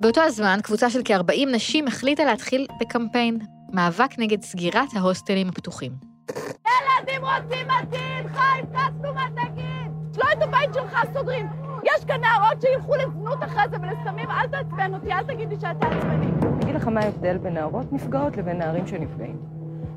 [0.00, 3.38] באותו הזמן, קבוצה של כ-40 נשים החליטה להתחיל בקמפיין,
[3.72, 5.92] מאבק נגד סגירת ההוסטלים הפתוחים.
[6.30, 9.97] ילדים רוצים עתיד, חיים כץ, מה תגיד?
[10.18, 11.46] לא את הבית שלך סוגרים.
[11.84, 15.86] יש כאן נערות שילכו לזנות אחרי זה ולסמים, אל תעצבן אותי, אל תגיד לי שאתה
[15.86, 16.26] עצבני.
[16.42, 19.36] אני אגיד לך מה ההבדל בין נערות נפגעות לבין נערים שנפגעים.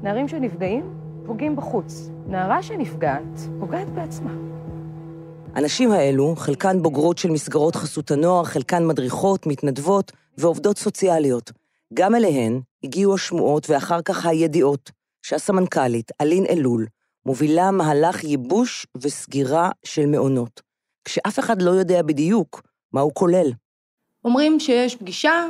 [0.04, 0.94] נערים שנפגעים
[1.26, 2.10] פוגעים בחוץ.
[2.28, 4.32] נערה שנפגעת פוגעת בעצמה.
[5.56, 11.52] הנשים האלו, חלקן בוגרות של מסגרות חסות הנוער, חלקן מדריכות, מתנדבות ועובדות סוציאליות.
[11.94, 16.86] גם אליהן הגיעו השמועות ואחר כך הידיעות שהסמנכ"לית, אלין אלול,
[17.26, 20.62] מובילה מהלך ייבוש וסגירה של מעונות,
[21.06, 22.62] כשאף אחד לא יודע בדיוק
[22.94, 23.52] מה הוא כולל.
[24.26, 25.46] אומרים שיש פגישה,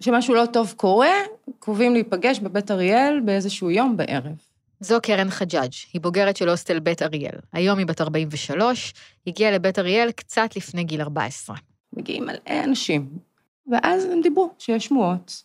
[0.00, 1.14] שמשהו לא טוב קורה,
[1.58, 4.36] קרובים להיפגש בבית אריאל באיזשהו יום בערב.
[4.80, 7.38] זו קרן חג'אג', היא בוגרת של הוסטל בית אריאל.
[7.52, 8.94] היום היא בת 43,
[9.26, 11.56] הגיעה לבית אריאל קצת לפני גיל 14.
[11.92, 13.08] מגיעים מלא אנשים,
[13.72, 15.42] ואז הם דיברו שיש שמועות,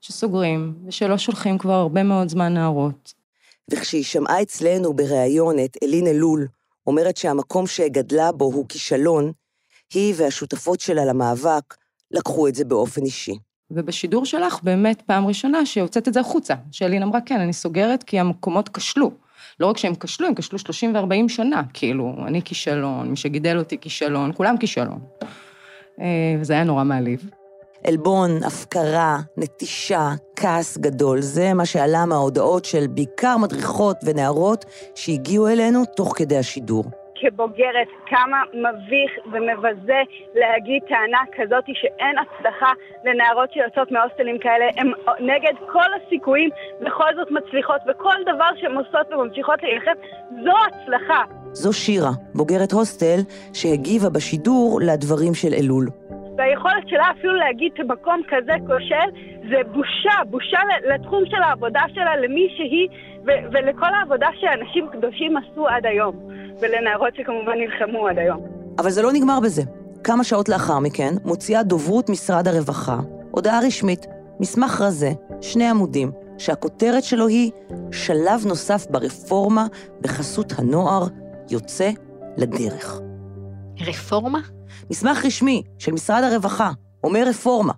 [0.00, 3.23] שסוגרים, ושלא שולחים כבר הרבה מאוד זמן נערות.
[3.70, 6.46] וכשהיא שמעה אצלנו בריאיון את אלין אלול
[6.86, 9.32] אומרת שהמקום שגדלה בו הוא כישלון,
[9.94, 11.74] היא והשותפות שלה למאבק
[12.10, 13.38] לקחו את זה באופן אישי.
[13.70, 18.20] ובשידור שלך, באמת פעם ראשונה שהוצאת את זה החוצה, שאלין אמרה, כן, אני סוגרת כי
[18.20, 19.10] המקומות כשלו.
[19.60, 23.78] לא רק שהם כשלו, הם כשלו 30 ו-40 שנה, כאילו, אני כישלון, מי שגידל אותי
[23.78, 25.00] כישלון, כולם כישלון.
[26.00, 27.30] אה, וזה היה נורא מעליב.
[27.86, 35.84] עלבון, הפקרה, נטישה, כעס גדול, זה מה שעלה מההודעות של בעיקר מדריכות ונערות שהגיעו אלינו
[35.96, 36.84] תוך כדי השידור.
[37.20, 40.00] כבוגרת, כמה מביך ומבזה
[40.34, 42.72] להגיד טענה כזאת שאין הצלחה
[43.04, 44.88] לנערות שיוצאות מהוסטלים כאלה, הן
[45.20, 49.96] נגד כל הסיכויים, בכל זאת מצליחות, וכל דבר שהן עושות וממשיכות להילחם,
[50.44, 51.22] זו הצלחה.
[51.52, 53.20] זו שירה, בוגרת הוסטל,
[53.52, 55.86] שהגיבה בשידור לדברים של אלול.
[56.36, 59.08] והיכולת שלה אפילו להגיד שבמקום כזה כושל,
[59.50, 60.58] זה בושה, בושה
[60.94, 62.88] לתחום של העבודה שלה, למי שהיא,
[63.26, 66.16] ו- ולכל העבודה שאנשים קדושים עשו עד היום,
[66.60, 68.40] ולנערות שכמובן נלחמו עד היום.
[68.78, 69.62] אבל זה לא נגמר בזה.
[70.04, 72.96] כמה שעות לאחר מכן מוציאה דוברות משרד הרווחה
[73.30, 74.06] הודעה רשמית,
[74.40, 77.50] מסמך רזה, שני עמודים, שהכותרת שלו היא
[77.92, 79.66] שלב נוסף ברפורמה
[80.00, 81.02] בחסות הנוער
[81.50, 81.90] יוצא
[82.36, 83.00] לדרך.
[83.80, 84.38] רפורמה?
[84.90, 86.72] מסמך רשמי של משרד הרווחה
[87.04, 87.72] אומר רפורמה.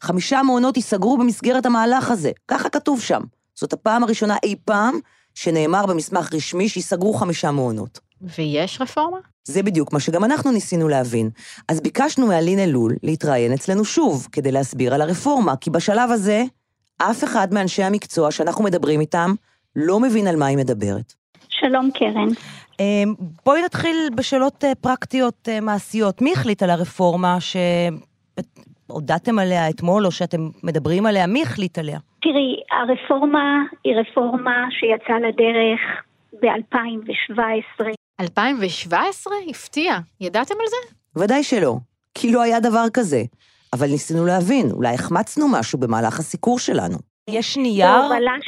[0.00, 3.22] חמישה מעונות ייסגרו במסגרת המהלך הזה, ככה כתוב שם.
[3.54, 4.98] זאת הפעם הראשונה אי פעם
[5.34, 8.00] שנאמר במסמך רשמי שייסגרו חמישה מעונות.
[8.38, 9.18] ויש רפורמה?
[9.44, 11.30] זה בדיוק מה שגם אנחנו ניסינו להבין.
[11.68, 16.44] אז ביקשנו מאלין אלול להתראיין אצלנו שוב, כדי להסביר על הרפורמה, כי בשלב הזה,
[16.98, 19.34] אף אחד מאנשי המקצוע שאנחנו מדברים איתם
[19.76, 21.14] לא מבין על מה היא מדברת.
[21.68, 22.28] שלום קרן.
[22.80, 26.22] אמ, בואי נתחיל בשאלות אה, פרקטיות אה, מעשיות.
[26.22, 27.38] מי החליט על הרפורמה
[28.90, 31.26] שהודעתם עליה אתמול, או שאתם מדברים עליה?
[31.26, 31.98] מי החליט עליה?
[32.22, 35.80] תראי, הרפורמה היא רפורמה שיצאה לדרך
[36.42, 37.86] ב-2017.
[38.20, 39.34] 2017?
[39.50, 39.98] הפתיע.
[40.20, 40.94] ידעתם על זה?
[41.20, 41.74] ודאי שלא,
[42.14, 43.22] כי לא היה דבר כזה.
[43.72, 46.98] אבל ניסינו להבין, אולי החמצנו משהו במהלך הסיקור שלנו.
[47.30, 47.88] יש נייר?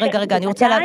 [0.00, 0.68] רגע, רגע, אני רוצה...
[0.68, 0.78] לה...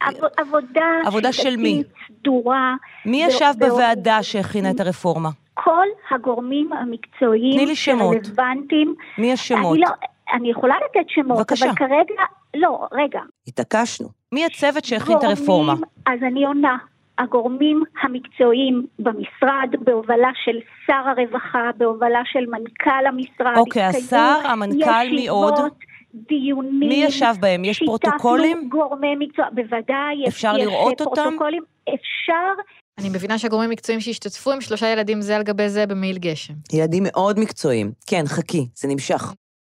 [0.00, 1.82] עב- עבודה, עבודה של מי?
[2.20, 2.74] סדורה.
[3.06, 5.28] מי ישב בוועדה שהכינה את הרפורמה?
[5.54, 8.24] כל הגורמים המקצועיים תני לי שמות.
[8.24, 8.94] שרלוונטיים.
[9.18, 9.72] מי השמות?
[9.76, 9.88] אני, לא,
[10.32, 11.66] אני יכולה לתת שמות, בבקשה.
[11.66, 12.22] אבל כרגע,
[12.56, 13.20] לא, רגע.
[13.48, 14.08] התעקשנו.
[14.32, 15.74] מי הצוות שהכין את הרפורמה?
[16.06, 16.76] אז אני עונה.
[17.18, 23.56] הגורמים המקצועיים במשרד, בהובלה של שר הרווחה, בהובלה של מנכ"ל המשרד.
[23.56, 25.52] אוקיי, השר, המנכ"ל, מי עוד?
[25.54, 25.72] ישיבות,
[26.14, 26.88] דיונים.
[26.88, 27.64] מי ישב בהם?
[27.64, 28.56] יש פרוטוקולים?
[28.56, 30.28] שיתפנו גורמי מקצוע, בוודאי.
[30.28, 31.14] אפשר יש לראות אותם?
[31.22, 31.62] פרוטוקולים.
[31.94, 32.62] אפשר,
[32.98, 36.54] אני מבינה שהגורמים המקצועיים שהשתתפו הם שלושה ילדים זה על גבי זה במעיל גשם.
[36.72, 37.92] ילדים מאוד מקצועיים.
[38.06, 39.34] כן, חכי, זה נמשך.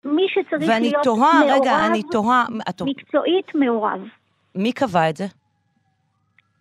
[0.06, 4.00] מי שצריך ואני להיות תוהה, מעורב, רגע, אני תוהה, את- מקצועית מעורב.
[4.56, 5.26] מי קבע את זה?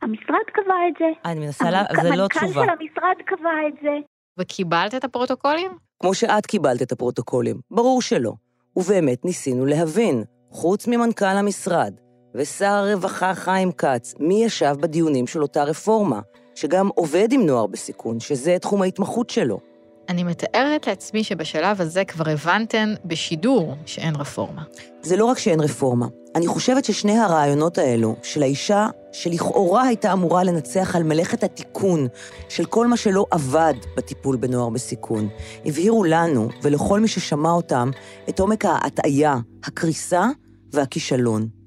[0.02, 1.04] המשרד קבע את זה.
[1.30, 1.80] אני מנסה לה...
[1.80, 2.64] המנכ"ל- זה לא המנכ"ל תשובה.
[2.64, 3.90] של המשרד קבע את זה.
[4.38, 5.70] וקיבלת את הפרוטוקולים?
[6.00, 7.56] כמו שאת קיבלת את הפרוטוקולים.
[7.70, 8.32] ברור שלא.
[8.76, 11.94] ובאמת ניסינו להבין, חוץ ממנכ"ל המשרד
[12.34, 16.20] ושר הרווחה חיים כץ, מי ישב בדיונים של אותה רפורמה,
[16.54, 19.73] שגם עובד עם נוער בסיכון, שזה תחום ההתמחות שלו.
[20.08, 24.62] אני מתארת לעצמי שבשלב הזה כבר הבנתן בשידור שאין רפורמה.
[25.02, 30.44] זה לא רק שאין רפורמה, אני חושבת ששני הרעיונות האלו, של האישה שלכאורה הייתה אמורה
[30.44, 32.06] לנצח על מלאכת התיקון
[32.48, 35.28] של כל מה שלא עבד בטיפול בנוער בסיכון,
[35.66, 37.90] הבהירו לנו ולכל מי ששמע אותם
[38.28, 40.28] את עומק ההטעיה, הקריסה
[40.72, 41.63] והכישלון.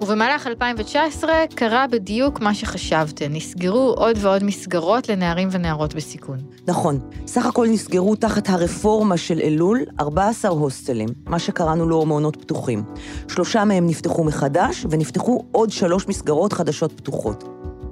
[0.00, 6.38] ובמהלך 2019 קרה בדיוק מה שחשבתן, נסגרו עוד ועוד מסגרות לנערים ונערות בסיכון.
[6.66, 12.82] נכון, סך הכל נסגרו תחת הרפורמה של אלול 14 הוסטלים, מה שקראנו לו מעונות פתוחים.
[13.28, 17.44] שלושה מהם נפתחו מחדש, ונפתחו עוד שלוש מסגרות חדשות פתוחות.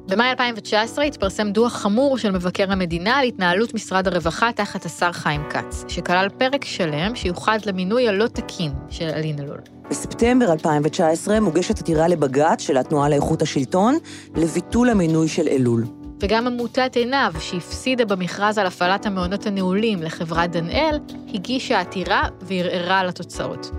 [0.08, 5.42] במאי 2019 התפרסם דוח חמור של מבקר המדינה על התנהלות משרד הרווחה תחת השר חיים
[5.50, 9.58] כץ, שכלל פרק שלם שיוחד למינוי הלא תקין של אלין אלול.
[9.90, 13.98] בספטמבר 2019 מוגשת עתירה לבג"ץ של התנועה לאיכות השלטון
[14.36, 15.84] לביטול המינוי של אלול.
[16.20, 20.98] וגם עמותת עינב, שהפסידה במכרז על הפעלת המעונות הנעולים לחברת דנאל,
[21.34, 23.70] הגישה עתירה וערערה על התוצאות.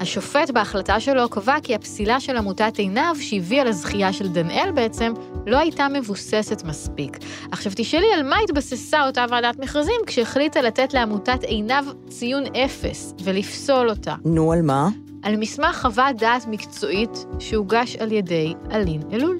[0.00, 5.12] השופט בהחלטה שלו קבע כי הפסילה של עמותת עינב, שהביאה לזכייה של דנאל בעצם,
[5.46, 7.18] לא הייתה מבוססת מספיק.
[7.50, 13.90] עכשיו תשאלי על מה התבססה אותה ועדת מכרזים כשהחליטה לתת לעמותת עינב ציון אפס ולפסול
[13.90, 14.14] אותה.
[14.24, 14.88] נו, על מה?
[15.22, 19.38] על מסמך חוות דעת מקצועית שהוגש על ידי אלין אלול.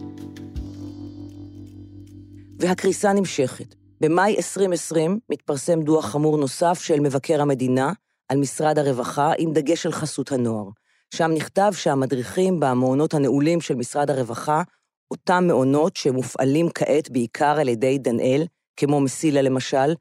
[2.58, 3.74] והקריסה נמשכת.
[4.00, 7.92] במאי 2020 מתפרסם דוח חמור נוסף של מבקר המדינה
[8.28, 10.68] על משרד הרווחה, עם דגש על חסות הנוער.
[11.14, 14.62] שם נכתב שהמדריכים במעונות הנעולים של משרד הרווחה,
[15.10, 19.94] אותם מעונות שמופעלים כעת בעיקר על ידי דנאל, כמו מסילה למשל,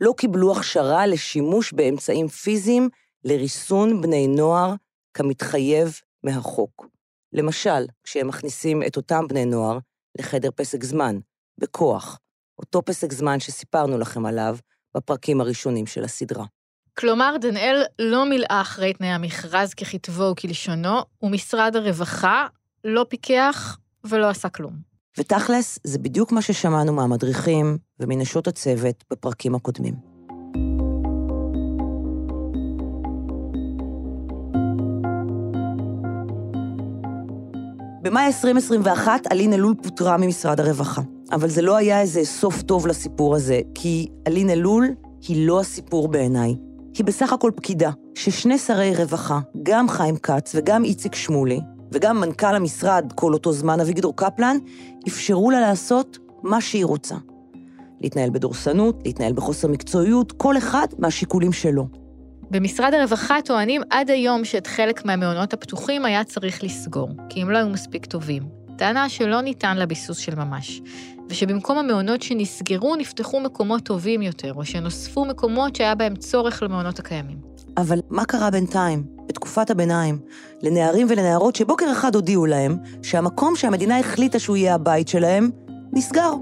[0.00, 2.88] לא קיבלו הכשרה לשימוש באמצעים פיזיים
[3.24, 4.74] לריסון בני נוער
[5.14, 6.86] כמתחייב מהחוק.
[7.32, 9.78] למשל, כשהם מכניסים את אותם בני נוער
[10.18, 11.18] לחדר פסק זמן,
[11.58, 12.18] בכוח,
[12.58, 14.56] אותו פסק זמן שסיפרנו לכם עליו
[14.96, 16.44] בפרקים הראשונים של הסדרה.
[16.98, 22.46] כלומר, דנאל לא מילאה אחרי תנאי המכרז ככתבו וכלשונו, ומשרד הרווחה
[22.84, 24.72] לא פיקח ולא עשה כלום.
[25.18, 30.09] ותכלס, זה בדיוק מה ששמענו מהמדריכים ומנשות הצוות בפרקים הקודמים.
[38.02, 41.02] במאי 2021 אלין אלול פוטרה ממשרד הרווחה.
[41.32, 44.88] אבל זה לא היה איזה סוף טוב לסיפור הזה, כי אלין אלול
[45.28, 46.54] היא לא הסיפור בעיניי.
[46.98, 51.60] היא בסך הכל פקידה, ששני שרי רווחה, גם חיים כץ וגם איציק שמולי,
[51.92, 54.56] וגם מנכ"ל המשרד כל אותו זמן, אביגדור קפלן,
[55.08, 57.16] אפשרו לה לעשות מה שהיא רוצה.
[58.00, 61.99] להתנהל בדורסנות, להתנהל בחוסר מקצועיות, כל אחד מהשיקולים שלו.
[62.50, 67.58] במשרד הרווחה טוענים עד היום שאת חלק מהמעונות הפתוחים היה צריך לסגור, כי הם לא
[67.58, 68.42] היו מספיק טובים.
[68.78, 70.80] טענה שלא ניתן לה ביסוס של ממש,
[71.28, 77.38] ושבמקום המעונות שנסגרו נפתחו מקומות טובים יותר, או שנוספו מקומות שהיה בהם צורך למעונות הקיימים.
[77.76, 80.18] אבל מה קרה בינתיים, בתקופת הביניים,
[80.62, 85.50] לנערים ולנערות שבוקר אחד הודיעו להם שהמקום שהמדינה החליטה שהוא יהיה הבית שלהם,
[85.92, 86.32] נסגר.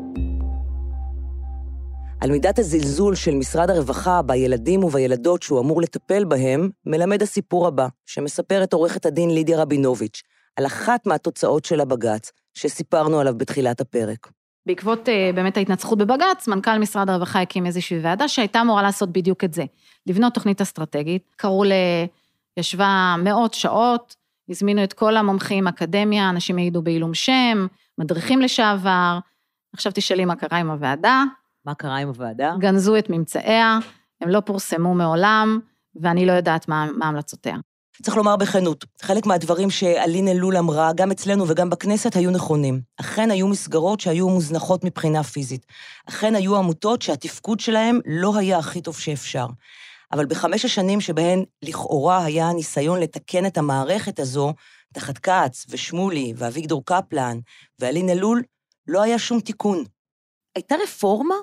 [2.20, 7.88] על מידת הזלזול של משרד הרווחה בילדים ובילדות שהוא אמור לטפל בהם, מלמד הסיפור הבא,
[8.06, 10.22] שמספרת עורכת הדין לידיה רבינוביץ',
[10.56, 14.30] על אחת מהתוצאות של הבג"ץ, שסיפרנו עליו בתחילת הפרק.
[14.66, 19.44] בעקבות uh, באמת ההתנצחות בבג"ץ, מנכ"ל משרד הרווחה הקים איזושהי ועדה שהייתה אמורה לעשות בדיוק
[19.44, 19.64] את זה,
[20.06, 21.34] לבנות תוכנית אסטרטגית.
[21.36, 21.72] קראו ל...
[22.58, 24.16] ישבה מאות שעות,
[24.48, 27.66] הזמינו את כל המומחים, אקדמיה, אנשים העידו בעילום שם,
[27.98, 29.18] מדריכים לשעבר.
[29.72, 31.24] עכשיו תשאלי מה קרה עם הוועדה.
[31.68, 32.54] מה קרה עם הוועדה?
[32.58, 33.78] גנזו את ממצאיה,
[34.20, 35.60] הם לא פורסמו מעולם,
[36.02, 37.56] ואני לא יודעת מה, מה המלצותיה.
[38.02, 42.80] צריך לומר בכנות, חלק מהדברים שאלין אלול אמרה, גם אצלנו וגם בכנסת, היו נכונים.
[43.00, 45.66] אכן היו מסגרות שהיו מוזנחות מבחינה פיזית.
[46.08, 49.46] אכן היו עמותות שהתפקוד שלהן לא היה הכי טוב שאפשר.
[50.12, 54.54] אבל בחמש השנים שבהן לכאורה היה ניסיון לתקן את המערכת הזו,
[54.94, 57.38] תחת כץ ושמולי ואביגדור קפלן
[57.78, 58.42] ואלין אלול,
[58.86, 59.84] לא היה שום תיקון.
[60.54, 61.34] הייתה רפורמה?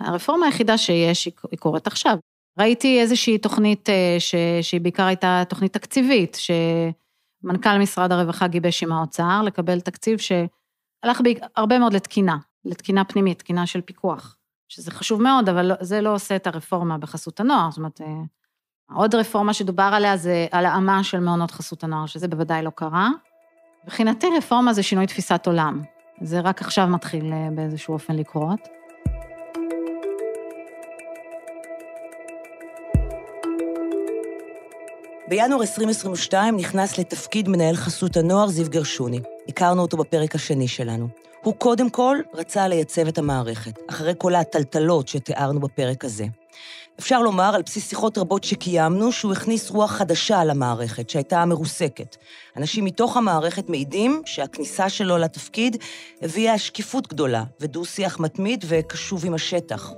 [0.00, 2.18] הרפורמה היחידה שיש, היא קורית עכשיו.
[2.58, 8.92] ראיתי איזושהי תוכנית אה, ש, שהיא בעיקר הייתה תוכנית תקציבית, שמנכ"ל משרד הרווחה גיבש עם
[8.92, 11.20] האוצר לקבל תקציב שהלך
[11.56, 14.36] הרבה מאוד לתקינה, לתקינה פנימית, תקינה של פיקוח,
[14.68, 18.06] שזה חשוב מאוד, אבל לא, זה לא עושה את הרפורמה בחסות הנוער, זאת אומרת, אה,
[18.94, 23.08] עוד רפורמה שדובר עליה זה הלאמה של מעונות חסות הנוער, שזה בוודאי לא קרה.
[23.84, 25.82] מבחינתי רפורמה זה שינוי תפיסת עולם.
[26.20, 28.79] זה רק עכשיו מתחיל אה, באיזשהו אופן לקרות.
[35.30, 39.20] בינואר 2022 נכנס לתפקיד מנהל חסות הנוער זיו גרשוני.
[39.48, 41.08] הכרנו אותו בפרק השני שלנו.
[41.42, 46.24] הוא קודם כל רצה לייצב את המערכת, אחרי כל הטלטלות שתיארנו בפרק הזה.
[46.98, 52.16] אפשר לומר, על בסיס שיחות רבות שקיימנו, שהוא הכניס רוח חדשה למערכת, שהייתה מרוסקת.
[52.56, 55.76] אנשים מתוך המערכת מעידים שהכניסה שלו לתפקיד
[56.22, 59.92] הביאה שקיפות גדולה ודו-שיח מתמיד וקשוב עם השטח.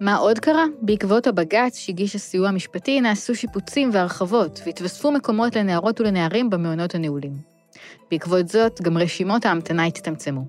[0.00, 0.64] מה עוד קרה?
[0.82, 7.32] בעקבות הבג"ץ שהגיש הסיוע המשפטי נעשו שיפוצים והרחבות, והתווספו מקומות לנערות ולנערים במעונות הנעולים.
[8.10, 10.44] בעקבות זאת, גם רשימות ההמתנה הצטמצמו.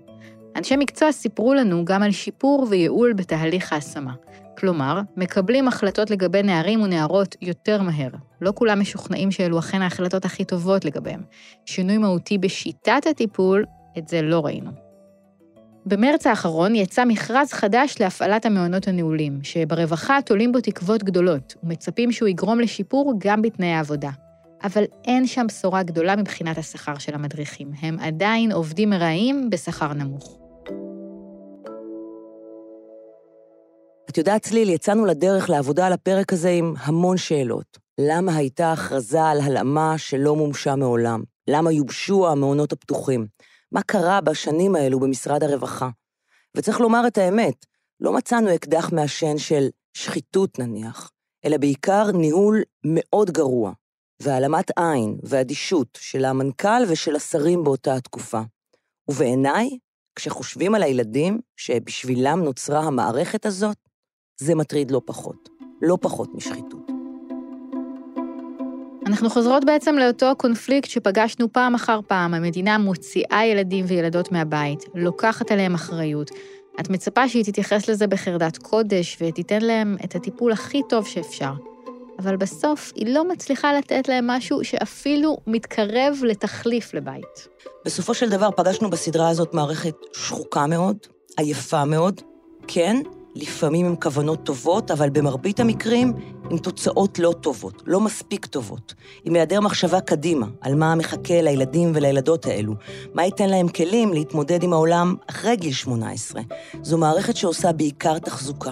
[0.56, 4.14] אנשי מקצוע סיפרו לנו גם על שיפור וייעול בתהליך ההשמה.
[4.58, 8.10] כלומר, מקבלים החלטות לגבי נערים ונערות יותר מהר.
[8.42, 11.22] לא כולם משוכנעים שאלו אכן ההחלטות הכי טובות לגביהם.
[11.66, 13.66] שינוי מהותי בשיטת הטיפול,
[13.98, 14.87] את זה לא ראינו.
[15.88, 22.30] במרץ האחרון יצא מכרז חדש להפעלת המעונות הנעולים, שברווחה תולים בו תקוות גדולות, ומצפים שהוא
[22.30, 24.10] יגרום לשיפור גם בתנאי העבודה.
[24.64, 27.72] אבל אין שם בשורה גדולה מבחינת השכר של המדריכים.
[27.82, 30.40] הם עדיין עובדים ארעיים בשכר נמוך.
[34.10, 37.78] את יודעת, צליל, יצאנו לדרך לעבודה על הפרק הזה עם המון שאלות.
[38.00, 41.24] למה הייתה הכרזה על הלאמה שלא מומשה מעולם?
[41.50, 43.28] למה יובשו המעונות הפתוחים?
[43.72, 45.90] מה קרה בשנים האלו במשרד הרווחה?
[46.58, 47.66] וצריך לומר את האמת,
[48.00, 51.12] לא מצאנו אקדח מעשן של שחיתות נניח,
[51.46, 53.74] אלא בעיקר ניהול מאוד גרוע,
[54.22, 58.42] והעלמת עין ואדישות של המנכ"ל ושל השרים באותה התקופה.
[59.08, 59.70] ובעיניי,
[60.16, 63.78] כשחושבים על הילדים שבשבילם נוצרה המערכת הזאת,
[64.42, 65.50] זה מטריד לא פחות,
[65.82, 66.97] לא פחות משחיתות.
[69.08, 72.34] אנחנו חוזרות בעצם לאותו קונפליקט שפגשנו פעם אחר פעם.
[72.34, 76.32] המדינה מוציאה ילדים וילדות מהבית, לוקחת עליהם אחריות,
[76.80, 81.52] את מצפה שהיא תתייחס לזה בחרדת קודש ותיתן להם את הטיפול הכי טוב שאפשר.
[82.20, 87.48] אבל בסוף היא לא מצליחה לתת להם משהו שאפילו מתקרב לתחליף לבית.
[87.86, 90.98] בסופו של דבר פגשנו בסדרה הזאת מערכת שחוקה מאוד,
[91.38, 92.22] עייפה מאוד,
[92.68, 92.96] כן,
[93.38, 96.14] לפעמים עם כוונות טובות, אבל במרבית המקרים
[96.50, 98.94] עם תוצאות לא טובות, לא מספיק טובות,
[99.26, 102.74] עם היעדר מחשבה קדימה על מה מחכה לילדים ולילדות האלו,
[103.14, 106.42] מה ייתן להם כלים להתמודד עם העולם אחרי גיל 18.
[106.82, 108.72] זו מערכת שעושה בעיקר תחזוקה.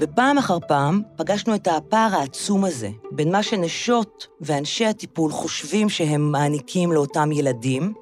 [0.00, 6.32] ופעם אחר פעם פגשנו את הפער העצום הזה בין מה שנשות ואנשי הטיפול חושבים שהם
[6.32, 7.94] מעניקים לאותם ילדים,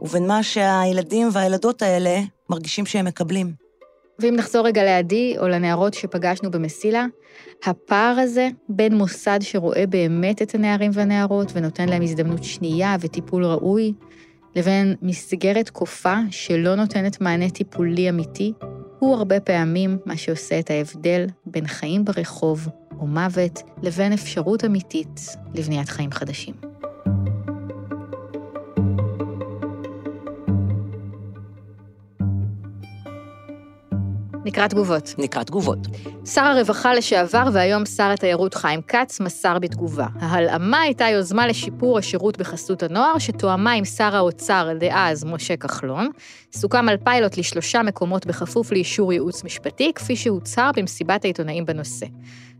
[0.00, 3.61] ובין מה שהילדים והילדות האלה מרגישים שהם מקבלים.
[4.22, 7.06] ואם נחזור רגע לעדי או לנערות שפגשנו במסילה,
[7.64, 13.92] הפער הזה בין מוסד שרואה באמת את הנערים והנערות ונותן להם הזדמנות שנייה וטיפול ראוי,
[14.56, 18.52] לבין מסגרת כופה שלא נותנת מענה טיפולי אמיתי,
[18.98, 22.68] הוא הרבה פעמים מה שעושה את ההבדל בין חיים ברחוב
[22.98, 25.20] או מוות לבין אפשרות אמיתית
[25.54, 26.71] לבניית חיים חדשים.
[34.44, 35.14] נקרא תגובות.
[35.18, 35.78] נקרא תגובות.
[36.24, 40.06] שר הרווחה לשעבר והיום שר התיירות חיים כץ מסר בתגובה.
[40.20, 46.10] ההלאמה הייתה יוזמה לשיפור השירות בחסות הנוער, שתואמה עם שר האוצר דאז משה כחלון.
[46.52, 52.06] סוכם על פיילוט לשלושה מקומות בכפוף לאישור ייעוץ משפטי, כפי שהוצהר במסיבת העיתונאים בנושא.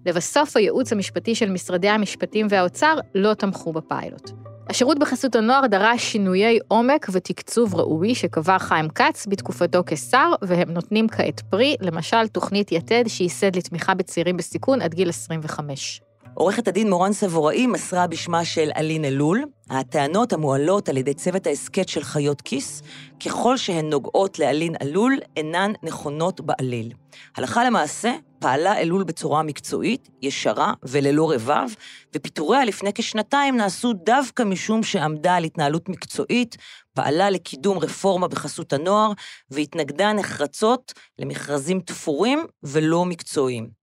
[0.07, 4.31] לבסוף, הייעוץ המשפטי של משרדי המשפטים והאוצר לא תמכו בפיילוט.
[4.73, 11.09] השירות בחסות הנוער דרש שינויי עומק ותקצוב ראוי שקבע חיים כץ בתקופתו כשר, והם נותנים
[11.09, 16.01] כעת פרי, למשל תוכנית יתד שייסד לתמיכה בצעירים בסיכון עד גיל 25.
[16.35, 21.89] עורכת הדין מורן סבוראי מסרה בשמה של אלין אלול, הטענות המועלות על ידי צוות ההסכת
[21.89, 22.83] של חיות כיס,
[23.27, 26.93] ככל שהן נוגעות לאלין אלול, אינן נכונות בעליל.
[27.37, 31.69] הלכה למעשה, פעלה אלול בצורה מקצועית, ישרה וללא רבב,
[32.15, 36.57] ופיטוריה לפני כשנתיים נעשו דווקא משום שעמדה על התנהלות מקצועית,
[36.95, 39.13] פעלה לקידום רפורמה בחסות הנוער,
[39.51, 43.83] והתנגדה נחרצות למכרזים תפורים ולא מקצועיים.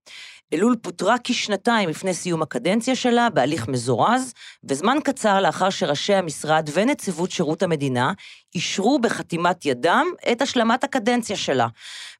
[0.52, 4.32] אלול פוטרה כשנתיים לפני סיום הקדנציה שלה בהליך מזורז,
[4.64, 8.12] וזמן קצר לאחר שראשי המשרד ונציבות שירות המדינה
[8.54, 11.66] אישרו בחתימת ידם את השלמת הקדנציה שלה,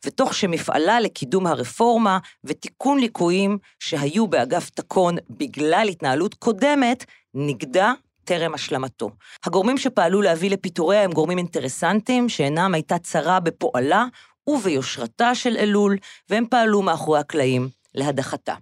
[0.06, 7.04] ותוך שמפעלה לקידום הרפורמה ותיקון ליקויים שהיו באגף תקון בגלל התנהלות קודמת,
[7.34, 7.92] נגדה
[8.24, 9.10] טרם השלמתו.
[9.46, 14.04] הגורמים שפעלו להביא לפיטוריה הם גורמים אינטרסנטיים, שאינם הייתה צרה בפועלה
[14.46, 15.96] וביושרתה של אלול,
[16.28, 18.54] והם פעלו מאחורי הקלעים להדחתה.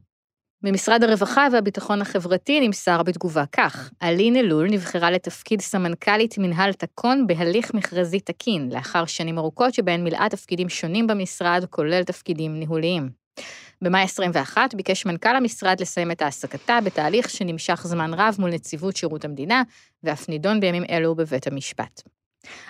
[0.62, 7.74] ממשרד הרווחה והביטחון החברתי נמסר בתגובה כך: אלין אלול נבחרה לתפקיד סמנכ"לית מנהל תקון בהליך
[7.74, 13.10] מכרזי תקין, לאחר שנים ארוכות שבהן מילאה תפקידים שונים במשרד, כולל תפקידים ניהוליים.
[13.82, 19.24] במאי 21 ביקש מנכ"ל המשרד לסיים את העסקתה בתהליך שנמשך זמן רב מול נציבות שירות
[19.24, 19.62] המדינה,
[20.04, 22.02] ואף נידון בימים אלו בבית המשפט.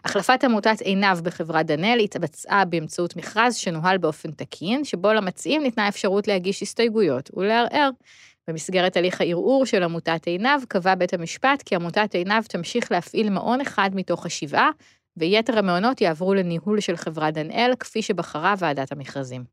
[0.05, 6.29] החלפת עמותת עינב בחברת דנאל התבצעה באמצעות מכרז שנוהל באופן תקין, שבו למציעים ניתנה אפשרות
[6.29, 7.91] להגיש הסתייגויות ולערער.
[8.49, 13.61] במסגרת הליך הערעור של עמותת עינב, קבע בית המשפט כי עמותת עינב תמשיך להפעיל מעון
[13.61, 14.71] אחד מתוך השבעה,
[15.17, 19.45] ויתר המעונות יעברו לניהול של חברת דנאל, כפי שבחרה ועדת המכרזים.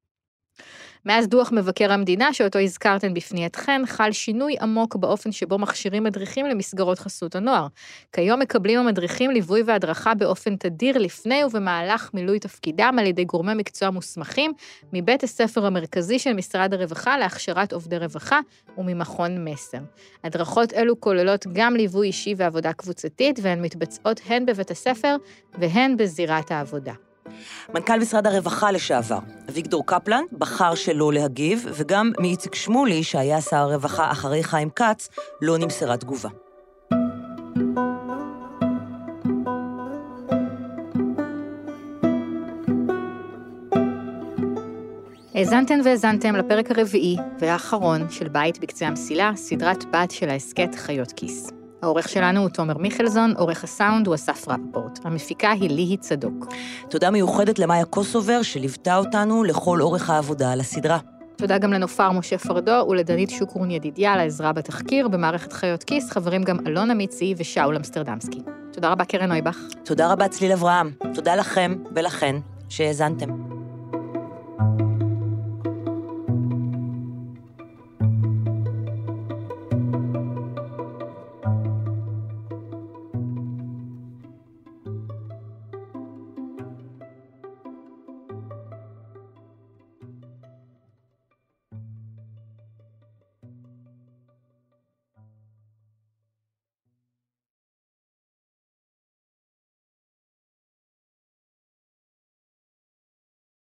[1.06, 7.00] מאז דוח מבקר המדינה, שאותו הזכרתן בפנייתכן, חל שינוי עמוק באופן שבו מכשירים מדריכים למסגרות
[7.00, 7.68] חסות הנוער.
[8.12, 13.90] כיום מקבלים המדריכים ליווי והדרכה באופן תדיר לפני ובמהלך מילוי תפקידם על ידי גורמי מקצוע
[13.90, 14.54] מוסמכים
[14.94, 18.40] מבית הספר המרכזי של משרד הרווחה להכשרת עובדי רווחה
[18.78, 19.80] וממכון מסר.
[20.24, 25.16] הדרכות אלו כוללות גם ליווי אישי ועבודה קבוצתית, והן מתבצעות הן בבית הספר
[25.60, 26.94] והן בזירת העבודה.
[27.74, 29.20] מנכ"ל משרד הרווחה לשעבר,
[29.50, 35.10] אביגדור קפלן, בחר שלא להגיב, וגם מאיציק שמולי, שהיה שר הרווחה אחרי חיים כץ,
[35.42, 36.30] לא נמסרה תגובה.
[45.36, 51.55] האזנתן והאזנתם לפרק הרביעי והאחרון של בית בקצה המסילה, סדרת בת של ההסכת חיות כיס.
[51.86, 55.00] העורך שלנו הוא תומר מיכלזון, עורך הסאונד הוא אסף רפפורט.
[55.04, 56.48] המפיקה היא ליהי צדוק.
[56.90, 60.98] תודה מיוחדת למאיה קוסובר, שליוותה אותנו לכל אורך העבודה על הסדרה.
[61.36, 65.08] תודה גם לנופר משה פרדו ולדנית שוקרון ידידיה על העזרה בתחקיר.
[65.08, 68.42] במערכת חיות כיס חברים גם אלונה מיצי ושאול אמסטרדמסקי.
[68.74, 69.58] תודה רבה, קרן נויבך.
[69.84, 70.92] תודה רבה, צליל אברהם.
[71.14, 72.36] תודה לכם ולכן
[72.70, 73.30] שהאזנתם.